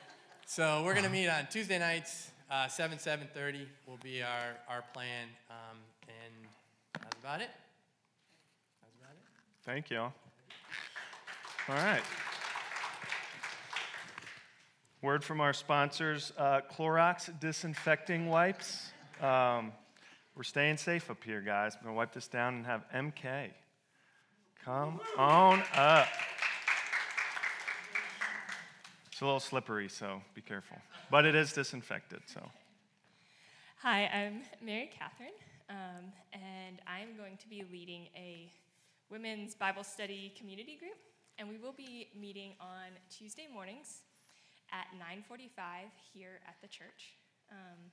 so 0.46 0.82
we're 0.84 0.94
gonna 0.94 1.10
meet 1.10 1.28
on 1.28 1.46
Tuesday 1.50 1.78
nights, 1.78 2.30
uh, 2.50 2.68
seven 2.68 2.98
seven 2.98 3.28
thirty 3.34 3.68
will 3.86 3.98
be 4.02 4.22
our 4.22 4.56
our 4.68 4.84
plan, 4.92 5.28
um, 5.50 5.78
and 6.08 6.48
that's 6.94 7.16
about 7.16 7.40
it. 7.40 7.50
That's 8.80 8.94
about 9.00 9.12
it. 9.12 9.22
Thank 9.64 9.90
you. 9.90 10.00
All 10.00 11.74
right. 11.74 12.02
Word 15.06 15.22
from 15.22 15.40
our 15.40 15.52
sponsors 15.52 16.32
uh, 16.36 16.62
Clorox 16.68 17.30
disinfecting 17.38 18.26
wipes. 18.26 18.90
Um, 19.22 19.70
we're 20.34 20.42
staying 20.42 20.78
safe 20.78 21.12
up 21.12 21.22
here, 21.22 21.40
guys. 21.40 21.76
I'm 21.76 21.84
going 21.84 21.94
to 21.94 21.96
wipe 21.96 22.12
this 22.12 22.26
down 22.26 22.54
and 22.54 22.66
have 22.66 22.84
MK. 22.92 23.50
Come 24.64 25.00
on 25.16 25.62
up. 25.76 26.08
It's 29.06 29.20
a 29.20 29.24
little 29.24 29.38
slippery, 29.38 29.88
so 29.88 30.22
be 30.34 30.40
careful. 30.40 30.76
But 31.08 31.24
it 31.24 31.36
is 31.36 31.52
disinfected, 31.52 32.22
so. 32.26 32.40
Hi, 33.82 34.06
I'm 34.12 34.42
Mary 34.60 34.90
Catherine, 34.92 35.38
um, 35.70 36.12
and 36.32 36.82
I'm 36.88 37.16
going 37.16 37.36
to 37.36 37.48
be 37.48 37.62
leading 37.70 38.08
a 38.16 38.50
women's 39.08 39.54
Bible 39.54 39.84
study 39.84 40.34
community 40.36 40.76
group, 40.76 40.98
and 41.38 41.48
we 41.48 41.58
will 41.58 41.74
be 41.74 42.08
meeting 42.20 42.54
on 42.60 42.88
Tuesday 43.08 43.46
mornings 43.54 44.02
at 44.72 44.86
9:45 44.98 45.90
here 46.12 46.40
at 46.46 46.60
the 46.60 46.68
church. 46.68 47.14
Um, 47.50 47.92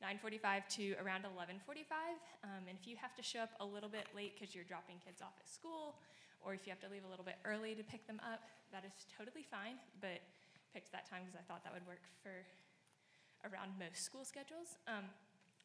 9:45 0.00 0.68
to 0.68 0.94
around 1.02 1.24
11:45, 1.24 2.18
um, 2.44 2.68
and 2.68 2.78
if 2.78 2.86
you 2.86 2.96
have 2.96 3.14
to 3.16 3.22
show 3.22 3.40
up 3.40 3.50
a 3.58 3.64
little 3.64 3.88
bit 3.88 4.06
late 4.14 4.34
because 4.34 4.54
you're 4.54 4.64
dropping 4.64 5.00
kids 5.00 5.20
off 5.20 5.34
at 5.40 5.48
school, 5.48 5.98
or 6.40 6.54
if 6.54 6.66
you 6.66 6.70
have 6.70 6.80
to 6.80 6.88
leave 6.88 7.04
a 7.04 7.08
little 7.08 7.24
bit 7.24 7.38
early 7.44 7.74
to 7.74 7.82
pick 7.82 8.06
them 8.06 8.20
up, 8.22 8.46
that 8.70 8.84
is 8.84 8.92
totally 9.16 9.42
fine. 9.42 9.78
But 10.00 10.22
picked 10.72 10.92
that 10.92 11.08
time 11.08 11.22
because 11.24 11.38
I 11.38 11.44
thought 11.50 11.64
that 11.64 11.72
would 11.72 11.86
work 11.86 12.04
for 12.22 12.46
around 13.42 13.74
most 13.78 14.04
school 14.04 14.24
schedules. 14.24 14.76
Um, 14.86 15.04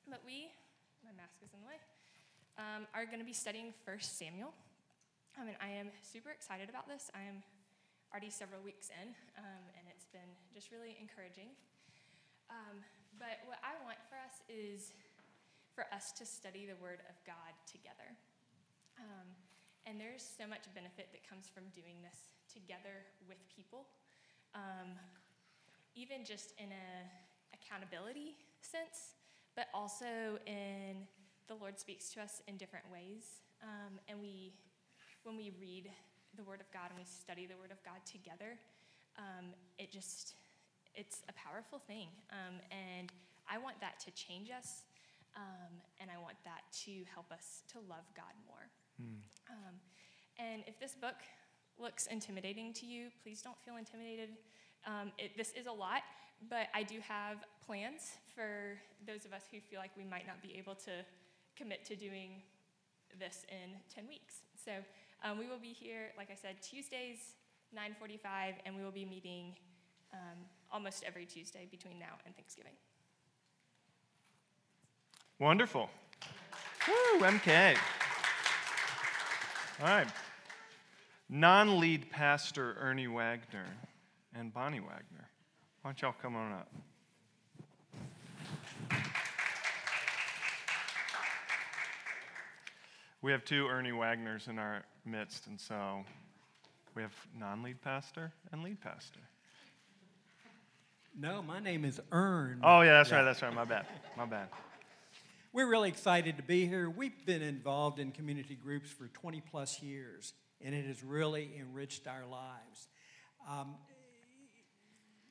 but 0.10 0.22
we, 0.26 0.50
my 1.04 1.12
mask 1.14 1.38
is 1.44 1.54
in 1.54 1.62
the 1.62 1.68
way, 1.68 1.80
um, 2.58 2.88
are 2.94 3.06
going 3.06 3.20
to 3.20 3.26
be 3.28 3.34
studying 3.34 3.74
First 3.86 4.18
Samuel. 4.18 4.54
Um, 5.38 5.48
and 5.48 5.58
I 5.62 5.70
am 5.70 5.90
super 6.02 6.30
excited 6.30 6.70
about 6.70 6.88
this. 6.88 7.10
I 7.14 7.26
am 7.26 7.42
already 8.14 8.30
several 8.30 8.62
weeks 8.62 8.94
in, 8.94 9.10
um, 9.42 9.66
and 9.74 9.90
it's 9.90 10.06
been 10.14 10.30
just 10.54 10.70
really 10.70 10.94
encouraging. 11.02 11.50
Um, 12.54 12.86
but 13.18 13.42
what 13.50 13.58
I 13.66 13.74
want 13.82 13.98
for 14.06 14.22
us 14.22 14.46
is 14.46 14.94
for 15.74 15.90
us 15.90 16.14
to 16.22 16.24
study 16.24 16.70
the 16.70 16.78
Word 16.78 17.02
of 17.10 17.18
God 17.26 17.58
together. 17.66 18.14
Um, 19.02 19.34
and 19.90 19.98
there's 19.98 20.22
so 20.22 20.46
much 20.46 20.70
benefit 20.78 21.10
that 21.10 21.26
comes 21.26 21.50
from 21.50 21.66
doing 21.74 22.06
this 22.06 22.30
together 22.54 23.02
with 23.26 23.42
people. 23.50 23.90
Um, 24.54 24.94
even 25.98 26.22
just 26.22 26.54
in 26.62 26.70
an 26.70 27.10
accountability 27.50 28.38
sense, 28.62 29.18
but 29.58 29.74
also 29.74 30.38
in 30.46 31.10
the 31.50 31.58
Lord 31.58 31.82
speaks 31.82 32.14
to 32.14 32.22
us 32.22 32.46
in 32.46 32.62
different 32.62 32.86
ways. 32.94 33.42
Um, 33.66 33.98
and 34.06 34.22
we, 34.22 34.54
when 35.26 35.34
we 35.34 35.50
read 35.58 35.90
the 36.36 36.44
Word 36.44 36.60
of 36.60 36.70
God 36.72 36.90
and 36.90 36.98
we 36.98 37.06
study 37.06 37.46
the 37.46 37.58
Word 37.58 37.72
of 37.72 37.82
God 37.84 38.02
together, 38.06 38.58
um, 39.18 39.54
it 39.78 39.92
just, 39.92 40.36
it's 40.96 41.22
a 41.30 41.34
powerful 41.34 41.80
thing. 41.80 42.08
Um, 42.32 42.60
and 42.72 43.12
I 43.50 43.58
want 43.58 43.80
that 43.82 44.00
to 44.06 44.12
change 44.12 44.50
us, 44.50 44.84
um, 45.36 45.74
and 46.00 46.10
I 46.10 46.22
want 46.22 46.38
that 46.46 46.64
to 46.86 46.92
help 47.14 47.32
us 47.32 47.64
to 47.74 47.80
love 47.90 48.06
God 48.16 48.34
more. 48.48 48.66
Um, 49.50 49.76
and 50.40 50.64
if 50.68 50.80
this 50.80 50.96
book 50.96 51.22
looks 51.78 52.08
intimidating 52.08 52.74
to 52.74 52.86
you, 52.86 53.10
please 53.22 53.42
don't 53.42 53.58
feel 53.66 53.78
intimidated. 53.78 54.30
Um, 54.86 55.12
it, 55.18 55.38
this 55.38 55.52
is 55.54 55.68
a 55.68 55.72
lot, 55.72 56.02
but 56.50 56.68
I 56.74 56.84
do 56.84 57.00
have 57.08 57.38
plans 57.66 58.18
for 58.36 58.78
those 59.06 59.26
of 59.26 59.34
us 59.34 59.44
who 59.52 59.60
feel 59.60 59.80
like 59.80 59.92
we 59.98 60.04
might 60.04 60.28
not 60.28 60.42
be 60.42 60.58
able 60.58 60.76
to 60.76 60.92
commit 61.56 61.86
to 61.86 61.96
doing 61.96 62.42
this 63.20 63.46
in 63.50 63.78
10 63.94 64.08
weeks. 64.08 64.42
So 64.64 64.72
um, 65.24 65.38
we 65.38 65.48
will 65.48 65.60
be 65.60 65.74
here, 65.74 66.12
like 66.18 66.30
I 66.30 66.36
said, 66.36 66.62
Tuesdays, 66.62 67.36
9:45, 67.76 68.56
and 68.66 68.76
we 68.76 68.84
will 68.84 68.92
be 68.92 69.06
meeting 69.06 69.56
um, 70.14 70.38
almost 70.72 71.04
every 71.04 71.26
Tuesday 71.26 71.68
between 71.70 71.98
now 71.98 72.16
and 72.26 72.36
Thanksgiving. 72.36 72.74
Wonderful. 75.40 75.90
Woo, 76.88 77.20
MK. 77.20 77.78
All 79.82 79.88
right. 79.88 80.08
Non 81.30 81.80
lead 81.80 82.10
pastor 82.12 82.78
Ernie 82.80 83.08
Wagner 83.08 83.66
and 84.36 84.54
Bonnie 84.54 84.80
Wagner. 84.80 85.30
Why 85.82 85.90
don't 85.90 86.02
y'all 86.02 86.16
come 86.22 86.36
on 86.36 86.54
up? 86.54 86.70
We 93.22 93.32
have 93.32 93.46
two 93.46 93.68
Ernie 93.68 93.92
Wagners 93.92 94.50
in 94.50 94.60
our 94.60 94.84
midst, 95.06 95.48
and 95.48 95.60
so 95.60 96.04
we 96.96 97.02
have 97.02 97.14
non 97.38 97.64
lead 97.64 97.82
pastor 97.82 98.32
and 98.52 98.64
lead 98.64 98.82
pastor. 98.82 99.20
No, 101.18 101.44
my 101.44 101.60
name 101.60 101.86
is 101.86 102.02
Ern. 102.12 102.62
Oh, 102.64 102.82
yeah, 102.82 102.94
that's 102.94 103.12
right, 103.12 103.24
that's 103.24 103.42
right. 103.42 103.54
My 103.54 103.66
bad. 103.66 103.86
My 104.18 104.26
bad. 104.26 104.48
We're 105.52 105.70
really 105.70 105.90
excited 105.90 106.38
to 106.38 106.44
be 106.44 106.66
here. 106.66 106.90
We've 106.90 107.26
been 107.28 107.44
involved 107.44 108.00
in 108.00 108.12
community 108.12 108.56
groups 108.56 108.90
for 108.90 109.08
20 109.10 109.42
plus 109.42 109.84
years, 109.84 110.34
and 110.60 110.74
it 110.74 110.86
has 110.88 111.04
really 111.04 111.52
enriched 111.60 112.08
our 112.08 112.26
lives. 112.26 112.88
Um, 113.48 113.76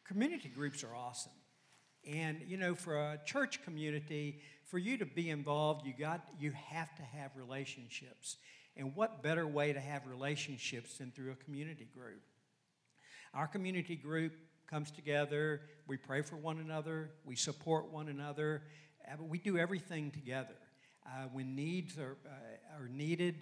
community 0.05 0.49
groups 0.49 0.85
are 0.85 0.95
awesome. 0.95 1.33
And 2.09 2.43
you 2.47 2.57
know, 2.57 2.75
for 2.75 2.97
a 2.97 3.19
church 3.25 3.65
community, 3.65 4.41
for 4.65 4.79
you 4.79 4.97
to 4.99 5.07
be 5.07 5.31
involved, 5.31 5.87
you 5.87 5.95
got 5.99 6.29
you 6.39 6.53
have 6.53 6.95
to 6.97 7.03
have 7.03 7.33
relationships. 7.37 8.37
And 8.77 8.97
what 8.97 9.23
better 9.23 9.47
way 9.47 9.73
to 9.73 9.81
have 9.81 10.07
relationships 10.07 10.99
than 10.99 11.11
through 11.11 11.33
a 11.33 11.45
community 11.45 11.87
group? 11.95 12.23
Our 13.35 13.47
community 13.47 13.97
group 13.97 14.33
comes 14.67 14.91
together, 14.91 15.61
we 15.87 15.97
pray 15.97 16.23
for 16.23 16.37
one 16.37 16.59
another, 16.59 17.11
we 17.25 17.37
support 17.37 17.91
one 17.91 18.09
another, 18.09 18.63
uh, 19.07 19.23
we 19.23 19.39
do 19.39 19.59
everything 19.59 20.11
together. 20.11 20.57
Uh, 21.05 21.27
when 21.33 21.55
needs 21.55 21.99
are, 21.99 22.17
uh, 22.27 22.79
are 22.81 22.89
needed, 22.89 23.35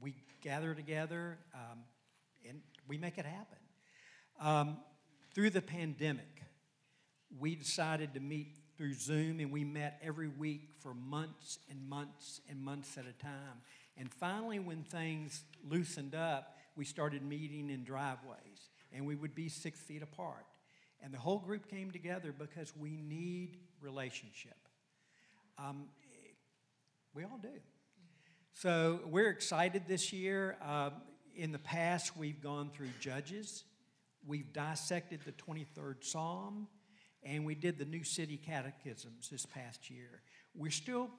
we 0.00 0.14
gather 0.40 0.74
together 0.74 1.38
um, 1.54 1.80
and 2.48 2.60
we 2.86 2.96
make 2.96 3.18
it 3.18 3.26
happen. 3.26 3.58
Um, 4.40 4.78
through 5.34 5.50
the 5.50 5.62
pandemic, 5.62 6.42
we 7.38 7.54
decided 7.54 8.14
to 8.14 8.20
meet 8.20 8.56
through 8.76 8.94
Zoom 8.94 9.40
and 9.40 9.50
we 9.50 9.64
met 9.64 10.00
every 10.02 10.28
week 10.28 10.70
for 10.78 10.94
months 10.94 11.58
and 11.68 11.86
months 11.88 12.40
and 12.48 12.62
months 12.62 12.96
at 12.96 13.04
a 13.06 13.12
time. 13.22 13.60
And 13.98 14.12
finally, 14.12 14.58
when 14.58 14.84
things 14.84 15.42
loosened 15.68 16.14
up, 16.14 16.56
we 16.76 16.84
started 16.84 17.22
meeting 17.22 17.70
in 17.70 17.84
driveways 17.84 18.70
and 18.92 19.04
we 19.04 19.16
would 19.16 19.34
be 19.34 19.48
six 19.48 19.80
feet 19.80 20.02
apart. 20.02 20.46
And 21.02 21.12
the 21.12 21.18
whole 21.18 21.38
group 21.38 21.68
came 21.68 21.90
together 21.90 22.32
because 22.36 22.72
we 22.76 23.00
need 23.02 23.58
relationship. 23.80 24.56
Um, 25.58 25.86
we 27.14 27.24
all 27.24 27.38
do. 27.42 27.48
So 28.54 29.00
we're 29.06 29.30
excited 29.30 29.84
this 29.86 30.12
year. 30.12 30.56
Uh, 30.64 30.90
in 31.36 31.52
the 31.52 31.58
past, 31.58 32.16
we've 32.16 32.40
gone 32.40 32.70
through 32.74 32.90
Judges, 33.00 33.64
we've 34.26 34.52
dissected 34.52 35.20
the 35.24 35.32
23rd 35.32 36.04
Psalm, 36.04 36.66
and 37.22 37.44
we 37.44 37.54
did 37.54 37.78
the 37.78 37.84
New 37.84 38.02
City 38.02 38.36
Catechisms 38.36 39.28
this 39.30 39.46
past 39.46 39.90
year. 39.90 40.22
We're 40.54 40.72
still 40.72 41.10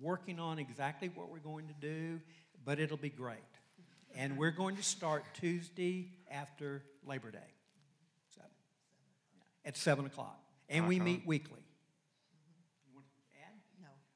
working 0.00 0.38
on 0.38 0.58
exactly 0.58 1.10
what 1.14 1.30
we're 1.30 1.38
going 1.38 1.68
to 1.68 1.74
do, 1.80 2.20
but 2.64 2.78
it'll 2.78 2.96
be 2.96 3.10
great. 3.10 3.38
And 4.16 4.38
we're 4.38 4.52
going 4.52 4.76
to 4.76 4.82
start 4.82 5.24
Tuesday 5.34 6.12
after 6.30 6.82
Labor 7.04 7.30
Day 7.30 7.38
so, 8.34 8.42
at 9.64 9.76
7 9.76 10.06
o'clock. 10.06 10.38
And 10.68 10.80
uh-huh. 10.80 10.88
we 10.88 11.00
meet 11.00 11.26
weekly. 11.26 11.64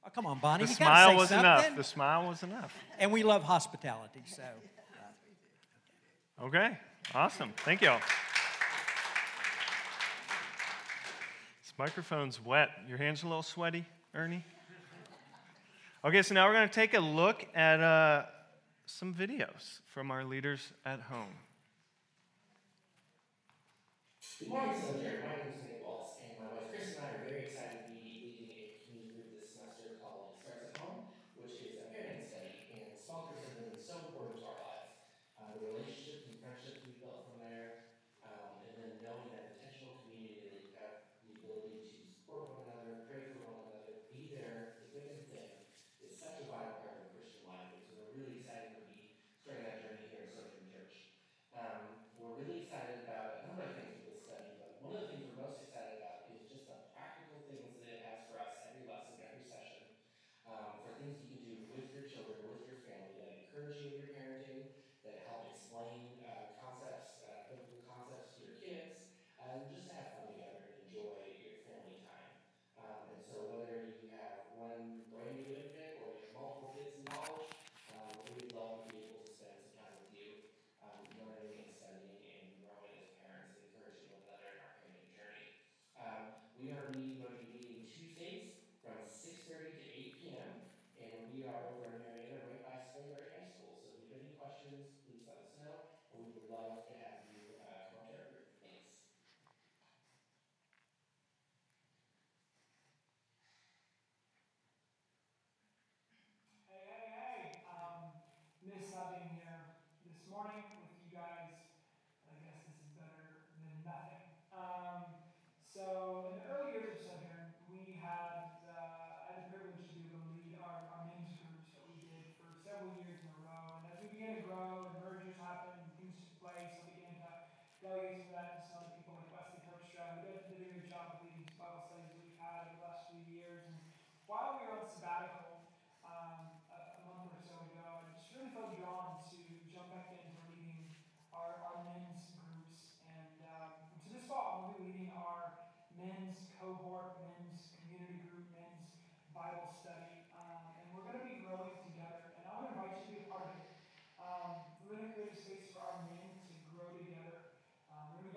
Oh, 0.09 0.11
come 0.15 0.25
on, 0.25 0.39
Bonnie. 0.39 0.65
The 0.65 0.73
smile 0.73 1.17
was 1.17 1.29
something. 1.29 1.45
enough. 1.45 1.77
The 1.77 1.85
smile 1.85 2.29
was 2.29 2.43
enough. 2.43 2.75
And 2.99 3.13
we 3.13 3.23
love 3.23 3.43
hospitality, 3.43 4.23
so. 4.25 4.43
Uh. 4.43 6.47
Okay, 6.47 6.79
awesome. 7.15 7.53
Thank 7.59 7.83
y'all. 7.83 8.01
This 11.63 11.75
microphone's 11.77 12.43
wet. 12.43 12.71
Your 12.89 12.97
hand's 12.97 13.23
a 13.23 13.27
little 13.27 13.43
sweaty, 13.43 13.85
Ernie? 14.15 14.47
Okay, 16.09 16.23
so 16.23 16.35
now 16.35 16.47
we're 16.47 16.55
going 16.55 16.67
to 16.67 16.75
take 16.75 16.95
a 16.95 17.01
look 17.01 17.47
at 17.55 17.81
uh, 17.81 18.23
some 18.87 19.13
videos 19.13 19.81
from 19.93 20.11
our 20.11 20.25
leaders 20.25 20.73
at 20.87 21.01
home. 21.01 21.35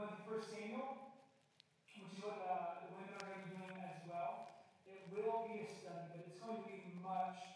go 0.02 0.10
through 0.26 0.42
1 0.42 0.50
Samuel, 0.50 0.98
which 2.02 2.18
is 2.18 2.26
what 2.26 2.42
uh, 2.42 2.82
the 2.82 2.90
women 2.98 3.14
are 3.22 3.22
going 3.22 3.38
to 3.38 3.46
be 3.46 3.54
doing 3.54 3.78
as 3.86 4.02
well. 4.10 4.50
It 4.90 5.06
will 5.14 5.46
be 5.46 5.62
a 5.62 5.68
study, 5.70 6.10
but 6.10 6.26
it's 6.26 6.42
going 6.42 6.58
to 6.58 6.66
be 6.66 6.98
much 7.06 7.51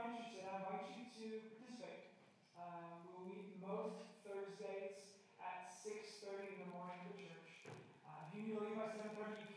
are 0.00 0.08
interested, 0.08 0.48
I 0.48 0.64
invite 0.64 0.88
you 0.96 1.04
to 1.12 1.24
participate. 1.44 2.08
Um, 2.56 3.04
we'll 3.04 3.28
meet 3.28 3.60
most 3.60 4.24
Thursdays 4.24 5.28
at 5.36 5.68
6.30 5.68 6.56
in 6.56 6.58
the 6.64 6.70
morning 6.72 7.04
at 7.04 7.12
the 7.12 7.20
church. 7.20 7.68
Uh, 8.00 8.24
if 8.24 8.32
you 8.32 8.48
need 8.48 8.56
to 8.56 8.64
leave 8.64 8.80
by 8.80 8.88
7.30, 8.96 9.49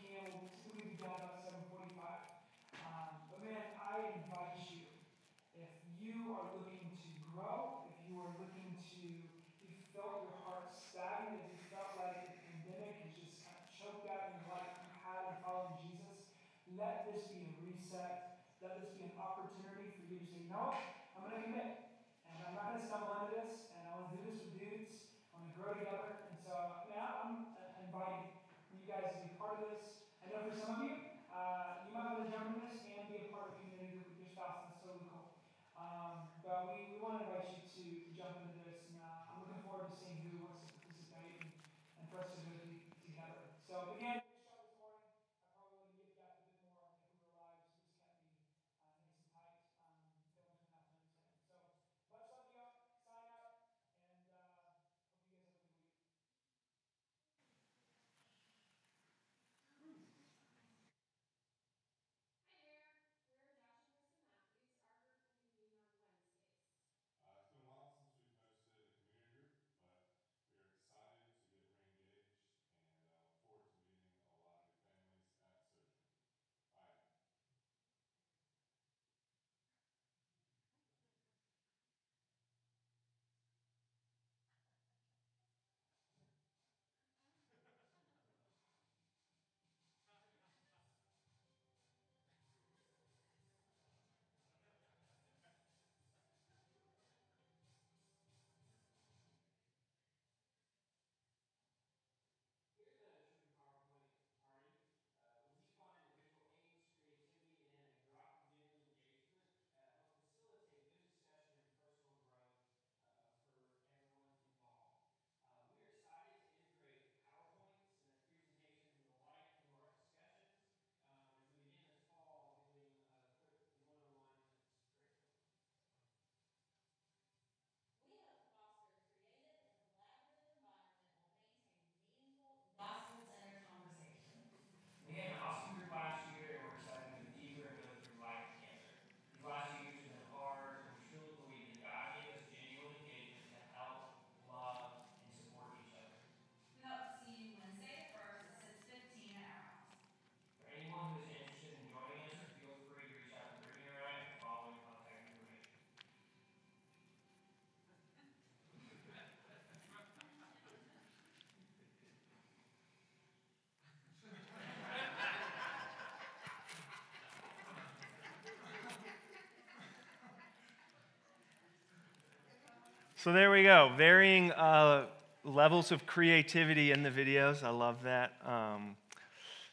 So 173.24 173.32
there 173.32 173.50
we 173.50 173.64
go. 173.64 173.90
Varying 173.96 174.52
uh, 174.52 175.06
levels 175.46 175.94
of 175.94 176.06
creativity 176.06 176.92
in 176.92 177.04
the 177.04 177.10
videos. 177.10 177.64
I 177.64 177.70
love 177.70 178.04
that. 178.04 178.34
Um, 178.46 178.98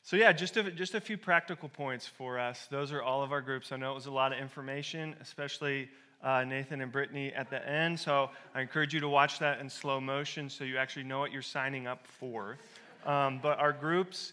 so 0.04 0.14
yeah, 0.14 0.30
just 0.30 0.56
a, 0.56 0.70
just 0.70 0.94
a 0.94 1.00
few 1.00 1.18
practical 1.18 1.68
points 1.68 2.06
for 2.06 2.38
us. 2.38 2.68
Those 2.70 2.92
are 2.92 3.02
all 3.02 3.24
of 3.24 3.32
our 3.32 3.40
groups. 3.40 3.72
I 3.72 3.76
know 3.76 3.90
it 3.90 3.96
was 3.96 4.06
a 4.06 4.12
lot 4.12 4.32
of 4.32 4.38
information, 4.38 5.16
especially 5.20 5.88
uh, 6.22 6.44
Nathan 6.44 6.80
and 6.80 6.92
Brittany 6.92 7.32
at 7.32 7.50
the 7.50 7.68
end. 7.68 7.98
So 7.98 8.30
I 8.54 8.60
encourage 8.60 8.94
you 8.94 9.00
to 9.00 9.08
watch 9.08 9.40
that 9.40 9.58
in 9.58 9.68
slow 9.68 10.00
motion 10.00 10.48
so 10.48 10.62
you 10.62 10.76
actually 10.76 11.02
know 11.02 11.18
what 11.18 11.32
you're 11.32 11.42
signing 11.42 11.88
up 11.88 12.06
for. 12.06 12.56
Um, 13.04 13.40
but 13.42 13.58
our 13.58 13.72
groups 13.72 14.32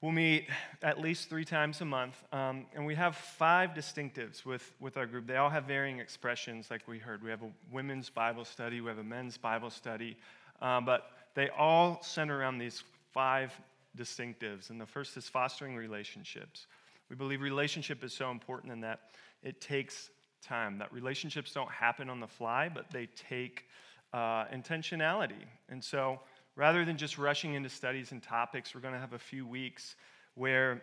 will 0.00 0.12
meet 0.12 0.48
at 0.82 1.00
least 1.00 1.28
three 1.28 1.44
times 1.44 1.80
a 1.80 1.84
month. 1.84 2.14
Um, 2.32 2.66
and 2.74 2.84
we 2.84 2.94
have 2.94 3.16
five 3.16 3.70
distinctives 3.70 4.44
with, 4.44 4.74
with 4.80 4.96
our 4.96 5.06
group. 5.06 5.26
They 5.26 5.36
all 5.36 5.50
have 5.50 5.64
varying 5.64 5.98
expressions, 5.98 6.70
like 6.70 6.86
we 6.86 6.98
heard. 6.98 7.22
We 7.22 7.30
have 7.30 7.42
a 7.42 7.50
women's 7.72 8.10
Bible 8.10 8.44
study, 8.44 8.80
we 8.80 8.88
have 8.88 8.98
a 8.98 9.04
men's 9.04 9.38
Bible 9.38 9.70
study, 9.70 10.16
um, 10.60 10.84
but 10.84 11.10
they 11.34 11.48
all 11.48 12.02
center 12.02 12.38
around 12.38 12.58
these 12.58 12.82
five 13.12 13.52
distinctives. 13.96 14.70
And 14.70 14.80
the 14.80 14.86
first 14.86 15.16
is 15.16 15.28
fostering 15.28 15.76
relationships. 15.76 16.66
We 17.08 17.16
believe 17.16 17.40
relationship 17.40 18.02
is 18.04 18.12
so 18.12 18.30
important 18.30 18.72
in 18.72 18.80
that 18.80 19.00
it 19.42 19.60
takes 19.60 20.10
time, 20.42 20.78
that 20.78 20.92
relationships 20.92 21.52
don't 21.52 21.70
happen 21.70 22.10
on 22.10 22.20
the 22.20 22.26
fly, 22.26 22.68
but 22.68 22.90
they 22.90 23.06
take 23.28 23.64
uh, 24.12 24.46
intentionality. 24.46 25.44
And 25.68 25.82
so, 25.82 26.20
rather 26.56 26.84
than 26.84 26.96
just 26.96 27.18
rushing 27.18 27.54
into 27.54 27.68
studies 27.68 28.12
and 28.12 28.22
topics, 28.22 28.74
we're 28.74 28.80
going 28.80 28.94
to 28.94 29.00
have 29.00 29.12
a 29.12 29.18
few 29.18 29.46
weeks 29.46 29.96
where 30.34 30.82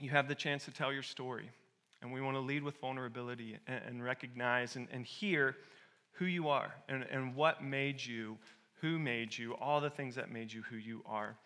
you 0.00 0.10
have 0.10 0.28
the 0.28 0.34
chance 0.34 0.64
to 0.64 0.70
tell 0.70 0.92
your 0.92 1.02
story. 1.02 1.50
And 2.02 2.12
we 2.12 2.20
want 2.20 2.36
to 2.36 2.40
lead 2.40 2.62
with 2.62 2.78
vulnerability 2.80 3.58
and, 3.66 3.80
and 3.86 4.04
recognize 4.04 4.76
and, 4.76 4.86
and 4.92 5.04
hear 5.04 5.56
who 6.12 6.26
you 6.26 6.48
are 6.48 6.74
and, 6.88 7.04
and 7.10 7.34
what 7.34 7.62
made 7.62 8.04
you, 8.04 8.36
who 8.80 8.98
made 8.98 9.36
you, 9.36 9.54
all 9.54 9.80
the 9.80 9.90
things 9.90 10.14
that 10.14 10.30
made 10.30 10.52
you 10.52 10.62
who 10.62 10.76
you 10.76 11.02
are 11.06 11.36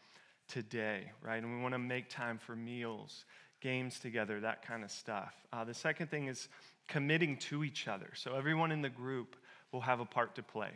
today, 0.49 1.13
right? 1.23 1.43
And 1.43 1.57
we 1.57 1.63
want 1.63 1.75
to 1.75 1.79
make 1.79 2.09
time 2.09 2.39
for 2.39 2.57
meals, 2.57 3.25
games 3.61 4.01
together, 4.01 4.41
that 4.41 4.67
kind 4.67 4.83
of 4.83 4.91
stuff. 4.91 5.35
Uh, 5.53 5.65
the 5.65 5.75
second 5.75 6.11
thing 6.11 6.27
is 6.27 6.49
committing 6.89 7.37
to 7.37 7.63
each 7.63 7.87
other. 7.87 8.11
So 8.15 8.35
everyone 8.35 8.73
in 8.73 8.83
the 8.83 8.89
group 8.89 9.37
will 9.71 9.81
have 9.81 10.01
a 10.01 10.05
part 10.05 10.35
to 10.35 10.43
play. 10.43 10.71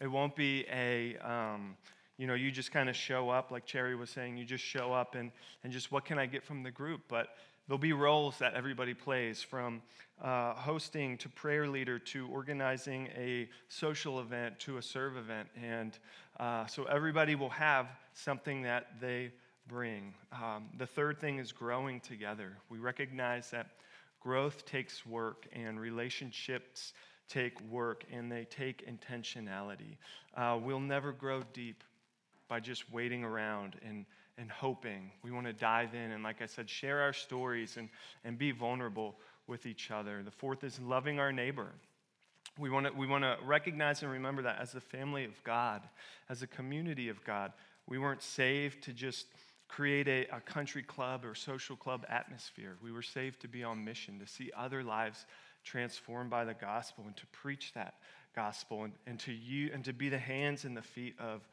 It 0.00 0.06
won't 0.06 0.36
be 0.36 0.64
a, 0.72 1.16
um, 1.16 1.76
you 2.18 2.26
know, 2.26 2.34
you 2.34 2.50
just 2.50 2.72
kind 2.72 2.88
of 2.88 2.96
show 2.96 3.30
up, 3.30 3.50
like 3.50 3.64
Cherry 3.64 3.94
was 3.94 4.10
saying, 4.10 4.36
you 4.36 4.44
just 4.44 4.64
show 4.64 4.92
up 4.92 5.14
and, 5.14 5.30
and 5.62 5.72
just 5.72 5.90
what 5.92 6.04
can 6.04 6.18
I 6.18 6.26
get 6.26 6.44
from 6.44 6.64
the 6.64 6.70
group? 6.70 7.02
But 7.08 7.28
there'll 7.66 7.78
be 7.78 7.92
roles 7.92 8.38
that 8.38 8.54
everybody 8.54 8.92
plays 8.92 9.40
from 9.40 9.80
uh, 10.22 10.54
hosting 10.54 11.16
to 11.18 11.28
prayer 11.28 11.68
leader 11.68 11.98
to 12.00 12.26
organizing 12.26 13.08
a 13.16 13.48
social 13.68 14.18
event 14.18 14.58
to 14.60 14.78
a 14.78 14.82
serve 14.82 15.16
event. 15.16 15.48
And 15.62 15.96
uh, 16.40 16.66
so 16.66 16.84
everybody 16.84 17.36
will 17.36 17.50
have 17.50 17.86
something 18.14 18.62
that 18.62 19.00
they 19.00 19.30
bring. 19.68 20.12
Um, 20.32 20.66
the 20.76 20.86
third 20.86 21.20
thing 21.20 21.38
is 21.38 21.52
growing 21.52 22.00
together. 22.00 22.56
We 22.68 22.78
recognize 22.78 23.50
that 23.50 23.68
growth 24.20 24.64
takes 24.64 25.06
work 25.06 25.46
and 25.52 25.78
relationships 25.78 26.94
take 27.28 27.60
work 27.70 28.04
and 28.10 28.32
they 28.32 28.44
take 28.44 28.88
intentionality. 28.88 29.98
Uh, 30.34 30.58
we'll 30.60 30.80
never 30.80 31.12
grow 31.12 31.42
deep 31.52 31.84
by 32.48 32.60
just 32.60 32.90
waiting 32.90 33.24
around 33.24 33.76
and, 33.86 34.06
and 34.36 34.50
hoping. 34.50 35.12
We 35.22 35.30
want 35.30 35.46
to 35.46 35.52
dive 35.52 35.94
in 35.94 36.12
and, 36.12 36.22
like 36.22 36.42
I 36.42 36.46
said, 36.46 36.68
share 36.68 37.00
our 37.00 37.12
stories 37.12 37.76
and, 37.76 37.88
and 38.24 38.38
be 38.38 38.50
vulnerable 38.50 39.16
with 39.46 39.66
each 39.66 39.90
other. 39.90 40.22
The 40.22 40.30
fourth 40.30 40.64
is 40.64 40.78
loving 40.80 41.18
our 41.18 41.32
neighbor. 41.32 41.68
We 42.58 42.70
want 42.70 42.86
to 42.86 42.92
we 42.92 43.06
want 43.06 43.22
to 43.22 43.36
recognize 43.44 44.02
and 44.02 44.10
remember 44.10 44.42
that 44.42 44.58
as 44.60 44.72
the 44.72 44.80
family 44.80 45.24
of 45.24 45.42
God, 45.44 45.82
as 46.28 46.42
a 46.42 46.46
community 46.46 47.08
of 47.08 47.22
God, 47.24 47.52
we 47.86 47.98
weren't 47.98 48.22
saved 48.22 48.82
to 48.84 48.92
just 48.92 49.26
create 49.68 50.08
a, 50.08 50.26
a 50.34 50.40
country 50.40 50.82
club 50.82 51.24
or 51.24 51.34
social 51.34 51.76
club 51.76 52.04
atmosphere. 52.08 52.76
We 52.82 52.90
were 52.90 53.02
saved 53.02 53.40
to 53.42 53.48
be 53.48 53.62
on 53.62 53.84
mission, 53.84 54.18
to 54.18 54.26
see 54.26 54.50
other 54.56 54.82
lives 54.82 55.26
transformed 55.62 56.30
by 56.30 56.44
the 56.44 56.54
gospel 56.54 57.04
and 57.06 57.16
to 57.16 57.26
preach 57.26 57.72
that 57.74 57.94
gospel 58.34 58.84
and, 58.84 58.92
and 59.06 59.18
to 59.20 59.32
you 59.32 59.70
and 59.72 59.84
to 59.84 59.92
be 59.92 60.08
the 60.08 60.18
hands 60.18 60.64
and 60.64 60.76
the 60.76 60.82
feet 60.82 61.14
of 61.18 61.46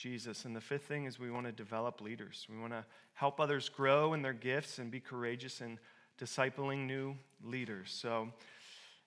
Jesus. 0.00 0.46
And 0.46 0.56
the 0.56 0.60
fifth 0.60 0.84
thing 0.84 1.04
is 1.04 1.18
we 1.18 1.30
want 1.30 1.44
to 1.44 1.52
develop 1.52 2.00
leaders. 2.00 2.46
We 2.50 2.58
want 2.58 2.72
to 2.72 2.84
help 3.12 3.38
others 3.38 3.68
grow 3.68 4.14
in 4.14 4.22
their 4.22 4.32
gifts 4.32 4.78
and 4.78 4.90
be 4.90 4.98
courageous 4.98 5.60
in 5.60 5.78
discipling 6.18 6.86
new 6.86 7.14
leaders. 7.44 7.90
So, 7.92 8.28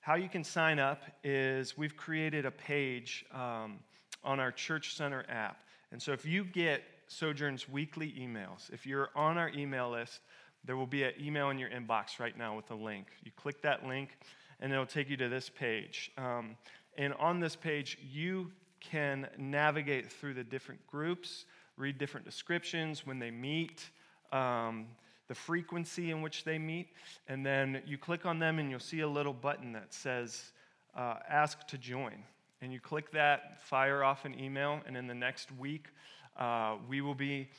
how 0.01 0.15
you 0.15 0.27
can 0.27 0.43
sign 0.43 0.79
up 0.79 1.01
is 1.23 1.77
we've 1.77 1.95
created 1.95 2.45
a 2.45 2.51
page 2.51 3.25
um, 3.33 3.79
on 4.23 4.39
our 4.39 4.51
Church 4.51 4.95
Center 4.95 5.25
app. 5.29 5.63
And 5.91 6.01
so, 6.01 6.11
if 6.11 6.25
you 6.25 6.43
get 6.43 6.83
Sojourn's 7.07 7.67
weekly 7.67 8.11
emails, 8.11 8.71
if 8.71 8.85
you're 8.85 9.09
on 9.15 9.37
our 9.37 9.49
email 9.49 9.89
list, 9.89 10.19
there 10.63 10.77
will 10.77 10.87
be 10.87 11.03
an 11.03 11.13
email 11.19 11.49
in 11.49 11.57
your 11.57 11.69
inbox 11.69 12.19
right 12.19 12.37
now 12.37 12.55
with 12.55 12.69
a 12.69 12.75
link. 12.75 13.07
You 13.23 13.31
click 13.35 13.63
that 13.63 13.87
link, 13.87 14.17
and 14.59 14.71
it'll 14.71 14.85
take 14.85 15.09
you 15.09 15.17
to 15.17 15.27
this 15.27 15.49
page. 15.49 16.11
Um, 16.17 16.55
and 16.97 17.15
on 17.15 17.39
this 17.39 17.55
page, 17.55 17.97
you 18.11 18.51
can 18.91 19.27
navigate 19.37 20.11
through 20.11 20.33
the 20.33 20.43
different 20.43 20.85
groups, 20.87 21.45
read 21.77 21.97
different 21.97 22.25
descriptions 22.25 23.05
when 23.05 23.19
they 23.19 23.31
meet, 23.31 23.89
um, 24.31 24.87
the 25.27 25.35
frequency 25.35 26.11
in 26.11 26.21
which 26.21 26.43
they 26.43 26.57
meet, 26.57 26.89
and 27.27 27.45
then 27.45 27.81
you 27.85 27.97
click 27.97 28.25
on 28.25 28.39
them 28.39 28.59
and 28.59 28.69
you'll 28.69 28.79
see 28.79 28.99
a 28.99 29.07
little 29.07 29.33
button 29.33 29.71
that 29.73 29.93
says 29.93 30.51
uh, 30.95 31.15
Ask 31.29 31.65
to 31.67 31.77
Join. 31.77 32.23
And 32.61 32.71
you 32.71 32.79
click 32.79 33.11
that, 33.11 33.61
fire 33.61 34.03
off 34.03 34.25
an 34.25 34.39
email, 34.39 34.79
and 34.85 34.95
in 34.95 35.07
the 35.07 35.13
next 35.13 35.51
week, 35.57 35.87
uh, 36.37 36.77
we 36.87 37.01
will 37.01 37.15
be, 37.15 37.49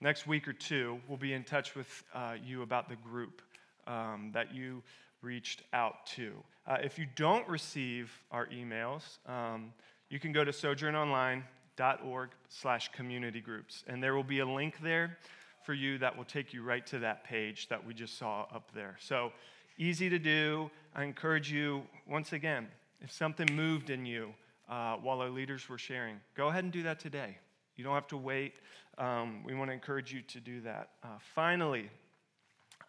next 0.00 0.26
week 0.26 0.48
or 0.48 0.52
two, 0.52 1.00
we'll 1.06 1.18
be 1.18 1.32
in 1.32 1.44
touch 1.44 1.74
with 1.74 2.04
uh, 2.14 2.34
you 2.44 2.62
about 2.62 2.88
the 2.88 2.96
group 2.96 3.42
um, 3.86 4.30
that 4.32 4.54
you 4.54 4.82
reached 5.22 5.62
out 5.72 6.06
to. 6.06 6.32
Uh, 6.66 6.78
if 6.82 6.98
you 6.98 7.06
don't 7.16 7.48
receive 7.48 8.12
our 8.30 8.46
emails, 8.46 9.18
um, 9.28 9.72
you 10.10 10.18
can 10.18 10.32
go 10.32 10.44
to 10.44 10.52
sojournonline.org 10.52 12.30
slash 12.48 12.90
community 12.92 13.40
groups, 13.40 13.84
and 13.86 14.02
there 14.02 14.14
will 14.14 14.24
be 14.24 14.40
a 14.40 14.46
link 14.46 14.78
there 14.82 15.18
for 15.64 15.74
you 15.74 15.98
that 15.98 16.16
will 16.16 16.24
take 16.24 16.54
you 16.54 16.62
right 16.62 16.86
to 16.86 16.98
that 17.00 17.24
page 17.24 17.68
that 17.68 17.84
we 17.84 17.92
just 17.92 18.16
saw 18.18 18.46
up 18.54 18.70
there. 18.74 18.96
So 19.00 19.32
easy 19.76 20.08
to 20.08 20.18
do. 20.18 20.70
I 20.94 21.04
encourage 21.04 21.52
you, 21.52 21.82
once 22.06 22.32
again, 22.32 22.68
if 23.00 23.12
something 23.12 23.46
moved 23.54 23.90
in 23.90 24.06
you 24.06 24.32
uh, 24.68 24.96
while 24.96 25.20
our 25.20 25.30
leaders 25.30 25.68
were 25.68 25.78
sharing, 25.78 26.20
go 26.34 26.48
ahead 26.48 26.64
and 26.64 26.72
do 26.72 26.82
that 26.84 26.98
today. 26.98 27.36
You 27.76 27.84
don't 27.84 27.94
have 27.94 28.08
to 28.08 28.16
wait. 28.16 28.54
Um, 28.96 29.44
we 29.44 29.54
want 29.54 29.70
to 29.70 29.74
encourage 29.74 30.12
you 30.12 30.22
to 30.22 30.40
do 30.40 30.60
that. 30.62 30.90
Uh, 31.04 31.18
finally, 31.34 31.90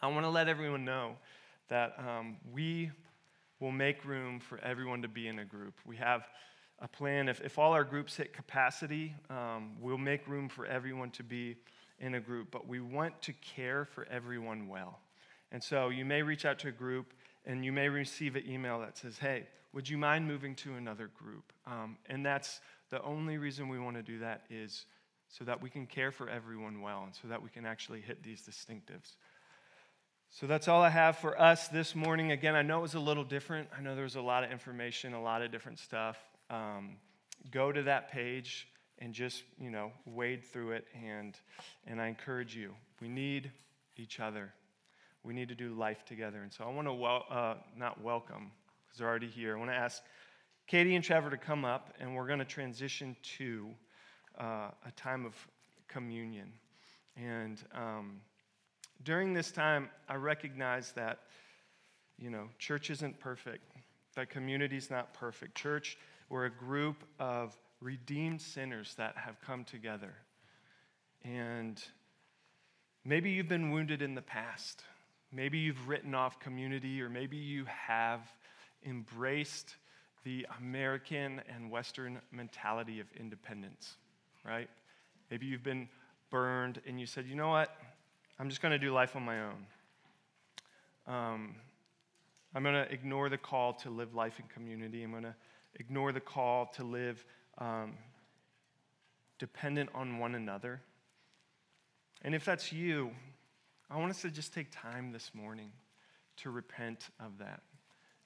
I 0.02 0.08
want 0.08 0.24
to 0.24 0.30
let 0.30 0.48
everyone 0.48 0.86
know 0.86 1.18
that 1.68 1.96
um, 2.00 2.38
we 2.52 2.92
will 3.60 3.72
make 3.72 4.06
room 4.06 4.40
for 4.40 4.58
everyone 4.60 5.02
to 5.02 5.08
be 5.08 5.28
in 5.28 5.40
a 5.40 5.46
group. 5.46 5.74
We 5.86 5.98
have 5.98 6.24
a 6.82 6.88
plan. 6.88 7.28
If, 7.28 7.42
if 7.42 7.58
all 7.58 7.74
our 7.74 7.84
groups 7.84 8.16
hit 8.16 8.34
capacity, 8.34 9.14
um, 9.30 9.72
we'll 9.80 9.98
make 9.98 10.28
room 10.28 10.50
for 10.50 10.66
everyone 10.66 11.12
to 11.12 11.24
be 11.24 11.58
in 12.00 12.16
a 12.16 12.20
group, 12.20 12.50
but 12.52 12.68
we 12.68 12.80
want 12.80 13.22
to 13.24 13.34
care 13.34 13.86
for 13.86 14.08
everyone 14.10 14.68
well. 14.68 15.00
And 15.52 15.64
so 15.64 15.90
you 15.90 16.06
may 16.06 16.22
reach 16.22 16.46
out 16.46 16.60
to 16.60 16.70
a 16.70 16.72
group 16.72 17.14
and 17.46 17.66
you 17.66 17.72
may 17.72 17.90
receive 17.90 18.36
an 18.36 18.44
email 18.48 18.80
that 18.80 18.98
says, 18.98 19.18
hey, 19.18 19.48
would 19.74 19.88
you 19.88 19.98
mind 19.98 20.28
moving 20.28 20.56
to 20.56 20.74
another 20.76 21.10
group? 21.18 21.52
Um, 21.68 21.98
and 22.08 22.26
that's 22.26 22.62
the 22.90 23.02
only 23.04 23.38
reason 23.38 23.70
we 23.70 23.80
want 23.80 23.98
to 23.98 24.04
do 24.04 24.20
that 24.20 24.44
is 24.50 24.86
so 25.28 25.44
that 25.46 25.62
we 25.62 25.70
can 25.70 25.86
care 25.86 26.12
for 26.12 26.30
everyone 26.30 26.82
well 26.82 27.04
and 27.04 27.14
so 27.14 27.28
that 27.28 27.42
we 27.42 27.50
can 27.50 27.66
actually 27.66 28.02
hit 28.02 28.24
these 28.24 28.42
distinctives. 28.42 29.16
So 30.32 30.48
that's 30.48 30.68
all 30.68 30.82
I 30.82 30.90
have 30.90 31.18
for 31.18 31.40
us 31.40 31.68
this 31.68 31.96
morning. 31.96 32.32
Again, 32.32 32.56
I 32.56 32.62
know 32.62 32.80
it 32.80 32.84
was 32.84 32.94
a 32.94 33.00
little 33.00 33.24
different. 33.24 33.68
I 33.76 33.82
know 33.82 33.96
there 33.96 34.04
was 34.04 34.16
a 34.16 34.22
lot 34.22 34.44
of 34.44 34.52
information, 34.52 35.14
a 35.14 35.22
lot 35.22 35.42
of 35.42 35.52
different 35.52 35.80
stuff. 35.80 36.18
Um, 36.50 36.98
go 37.52 37.72
to 37.72 37.84
that 37.84 38.12
page 38.12 38.68
and 39.00 39.14
just, 39.14 39.44
you 39.60 39.72
know, 39.72 39.92
wade 40.06 40.44
through 40.44 40.72
it. 40.72 40.88
And, 40.94 41.38
and 41.88 42.02
I 42.02 42.08
encourage 42.08 42.56
you, 42.56 42.74
we 43.02 43.08
need 43.08 43.52
each 43.98 44.20
other. 44.20 44.54
We 45.24 45.34
need 45.34 45.50
to 45.50 45.56
do 45.56 45.74
life 45.74 46.06
together. 46.06 46.42
And 46.42 46.52
so 46.52 46.64
I 46.64 46.70
want 46.70 46.88
to, 46.88 46.94
wel- 46.94 47.26
uh, 47.30 47.56
not 47.78 48.02
welcome, 48.02 48.52
because 48.86 49.00
they're 49.00 49.08
already 49.08 49.28
here. 49.28 49.56
I 49.56 49.60
want 49.60 49.72
to 49.72 49.76
ask 49.76 50.02
Katie 50.68 50.96
and 50.96 51.04
Trevor 51.04 51.30
to 51.30 51.38
come 51.38 51.66
up, 51.66 51.94
and 52.00 52.16
we're 52.16 52.28
going 52.28 52.40
to 52.40 52.46
transition 52.46 53.16
to 53.38 53.68
uh, 54.40 54.70
a 54.86 54.92
time 54.96 55.26
of 55.26 55.36
communion. 55.88 56.52
And 57.18 57.62
um, 57.74 58.22
during 59.04 59.34
this 59.34 59.52
time, 59.52 59.90
I 60.08 60.16
recognize 60.16 60.94
that, 60.94 61.20
you 62.18 62.30
know, 62.30 62.50
church 62.60 62.90
isn't 62.90 63.20
perfect, 63.20 63.64
that 64.16 64.30
community's 64.30 64.90
not 64.90 65.14
perfect. 65.14 65.56
Church, 65.56 65.98
we're 66.30 66.46
a 66.46 66.52
group 66.52 67.04
of 67.20 67.58
redeemed 67.82 68.42
sinners 68.42 68.94
that 68.98 69.16
have 69.18 69.42
come 69.42 69.64
together. 69.64 70.14
And 71.24 71.82
maybe 73.04 73.32
you've 73.32 73.48
been 73.48 73.72
wounded 73.72 74.02
in 74.02 74.16
the 74.16 74.22
past. 74.22 74.84
Maybe 75.32 75.58
you've 75.58 75.88
written 75.88 76.16
off 76.16 76.40
community, 76.40 77.02
or 77.02 77.10
maybe 77.10 77.38
you 77.38 77.66
have 77.66 78.22
embraced 78.86 79.76
the 80.24 80.46
American 80.60 81.42
and 81.54 81.72
Western 81.72 82.20
mentality 82.32 83.00
of 83.00 83.08
independence, 83.20 83.96
right? 84.46 84.70
Maybe 85.32 85.46
you've 85.46 85.64
been 85.64 85.88
burned 86.30 86.82
and 86.88 87.00
you 87.00 87.06
said, 87.06 87.26
you 87.28 87.36
know 87.36 87.50
what? 87.50 87.76
I'm 88.40 88.50
just 88.50 88.62
going 88.62 88.72
to 88.72 88.80
do 88.80 88.92
life 88.92 89.16
on 89.16 89.24
my 89.24 89.40
own. 89.42 89.66
Um, 91.08 91.56
I'm 92.54 92.64
going 92.64 92.76
to 92.76 92.92
ignore 92.92 93.30
the 93.30 93.38
call 93.38 93.74
to 93.74 93.90
live 93.90 94.14
life 94.16 94.40
in 94.40 94.46
community. 94.48 95.04
I'm 95.04 95.12
going 95.12 95.24
to 95.24 95.36
ignore 95.76 96.12
the 96.12 96.20
call 96.20 96.68
to 96.68 96.84
live 96.84 97.24
um, 97.58 97.98
dependent 99.38 99.90
on 99.94 100.20
one 100.20 100.36
another. 100.36 100.82
And 102.22 102.36
if 102.36 102.46
that's 102.46 102.72
you, 102.72 103.12
I 103.90 103.98
want 103.98 104.12
us 104.12 104.22
to 104.22 104.30
just 104.30 104.54
take 104.54 104.68
time 104.72 105.12
this 105.12 105.32
morning 105.34 105.72
to 106.38 106.50
repent 106.50 107.10
of 107.20 107.38
that. 107.40 107.62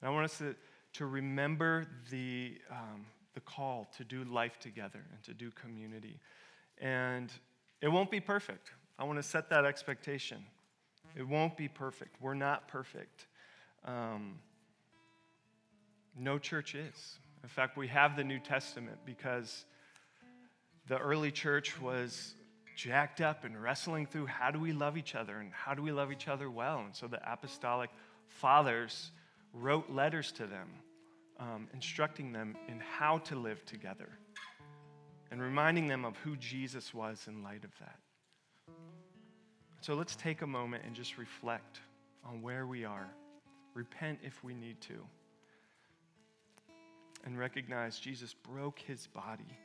And 0.00 0.08
I 0.08 0.12
want 0.12 0.24
us 0.24 0.38
to, 0.38 0.54
to 0.94 1.06
remember 1.06 1.86
the, 2.10 2.58
um, 2.70 3.06
the 3.34 3.40
call 3.40 3.88
to 3.96 4.04
do 4.04 4.24
life 4.24 4.58
together 4.58 5.04
and 5.12 5.22
to 5.24 5.32
do 5.32 5.50
community. 5.52 6.18
And 6.78 7.30
it 7.80 7.88
won't 7.88 8.10
be 8.10 8.20
perfect. 8.20 8.70
I 8.98 9.04
want 9.04 9.18
to 9.18 9.22
set 9.22 9.48
that 9.50 9.64
expectation. 9.64 10.44
It 11.16 11.26
won't 11.26 11.56
be 11.56 11.68
perfect. 11.68 12.16
We're 12.20 12.34
not 12.34 12.68
perfect. 12.68 13.26
Um, 13.84 14.38
no 16.16 16.38
church 16.38 16.74
is. 16.74 17.18
In 17.44 17.50
fact, 17.50 17.76
we 17.76 17.88
have 17.88 18.16
the 18.16 18.24
New 18.24 18.38
Testament 18.38 18.96
because 19.04 19.66
the 20.88 20.96
early 20.96 21.30
church 21.30 21.78
was 21.78 22.34
jacked 22.74 23.20
up 23.20 23.44
and 23.44 23.62
wrestling 23.62 24.06
through 24.06 24.24
how 24.24 24.50
do 24.50 24.58
we 24.58 24.72
love 24.72 24.96
each 24.96 25.14
other 25.14 25.36
and 25.36 25.52
how 25.52 25.74
do 25.74 25.82
we 25.82 25.92
love 25.92 26.10
each 26.10 26.26
other 26.26 26.50
well. 26.50 26.78
And 26.78 26.96
so 26.96 27.06
the 27.06 27.20
apostolic 27.30 27.90
fathers 28.28 29.10
wrote 29.52 29.90
letters 29.90 30.32
to 30.32 30.46
them, 30.46 30.70
um, 31.38 31.68
instructing 31.74 32.32
them 32.32 32.56
in 32.66 32.80
how 32.80 33.18
to 33.18 33.36
live 33.36 33.62
together 33.66 34.08
and 35.30 35.38
reminding 35.42 35.86
them 35.86 36.06
of 36.06 36.16
who 36.16 36.36
Jesus 36.36 36.94
was 36.94 37.26
in 37.28 37.42
light 37.42 37.64
of 37.64 37.72
that. 37.78 37.98
So 39.82 39.92
let's 39.92 40.16
take 40.16 40.40
a 40.40 40.46
moment 40.46 40.84
and 40.86 40.94
just 40.94 41.18
reflect 41.18 41.80
on 42.24 42.40
where 42.40 42.66
we 42.66 42.86
are. 42.86 43.10
Repent 43.74 44.20
if 44.22 44.42
we 44.42 44.54
need 44.54 44.80
to. 44.80 44.94
And 47.24 47.38
recognize 47.38 47.98
Jesus 47.98 48.34
broke 48.34 48.78
his 48.78 49.06
body, 49.06 49.58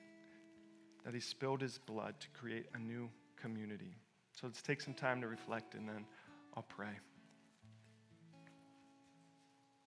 that 1.04 1.13
he 1.13 1.19
spilled 1.19 1.62
his 1.62 1.78
blood 1.78 2.15
to 2.19 2.28
create 2.30 2.67
a 2.74 2.80
new 2.80 3.10
community. 3.36 3.98
So 4.32 4.48
let's 4.48 4.62
take 4.62 4.82
some 4.82 4.93
time 4.93 5.19
to 5.22 5.28
reflect 5.28 5.76
and 5.76 5.88
then 5.88 6.06
I'll 6.56 6.63
pray. 6.63 6.98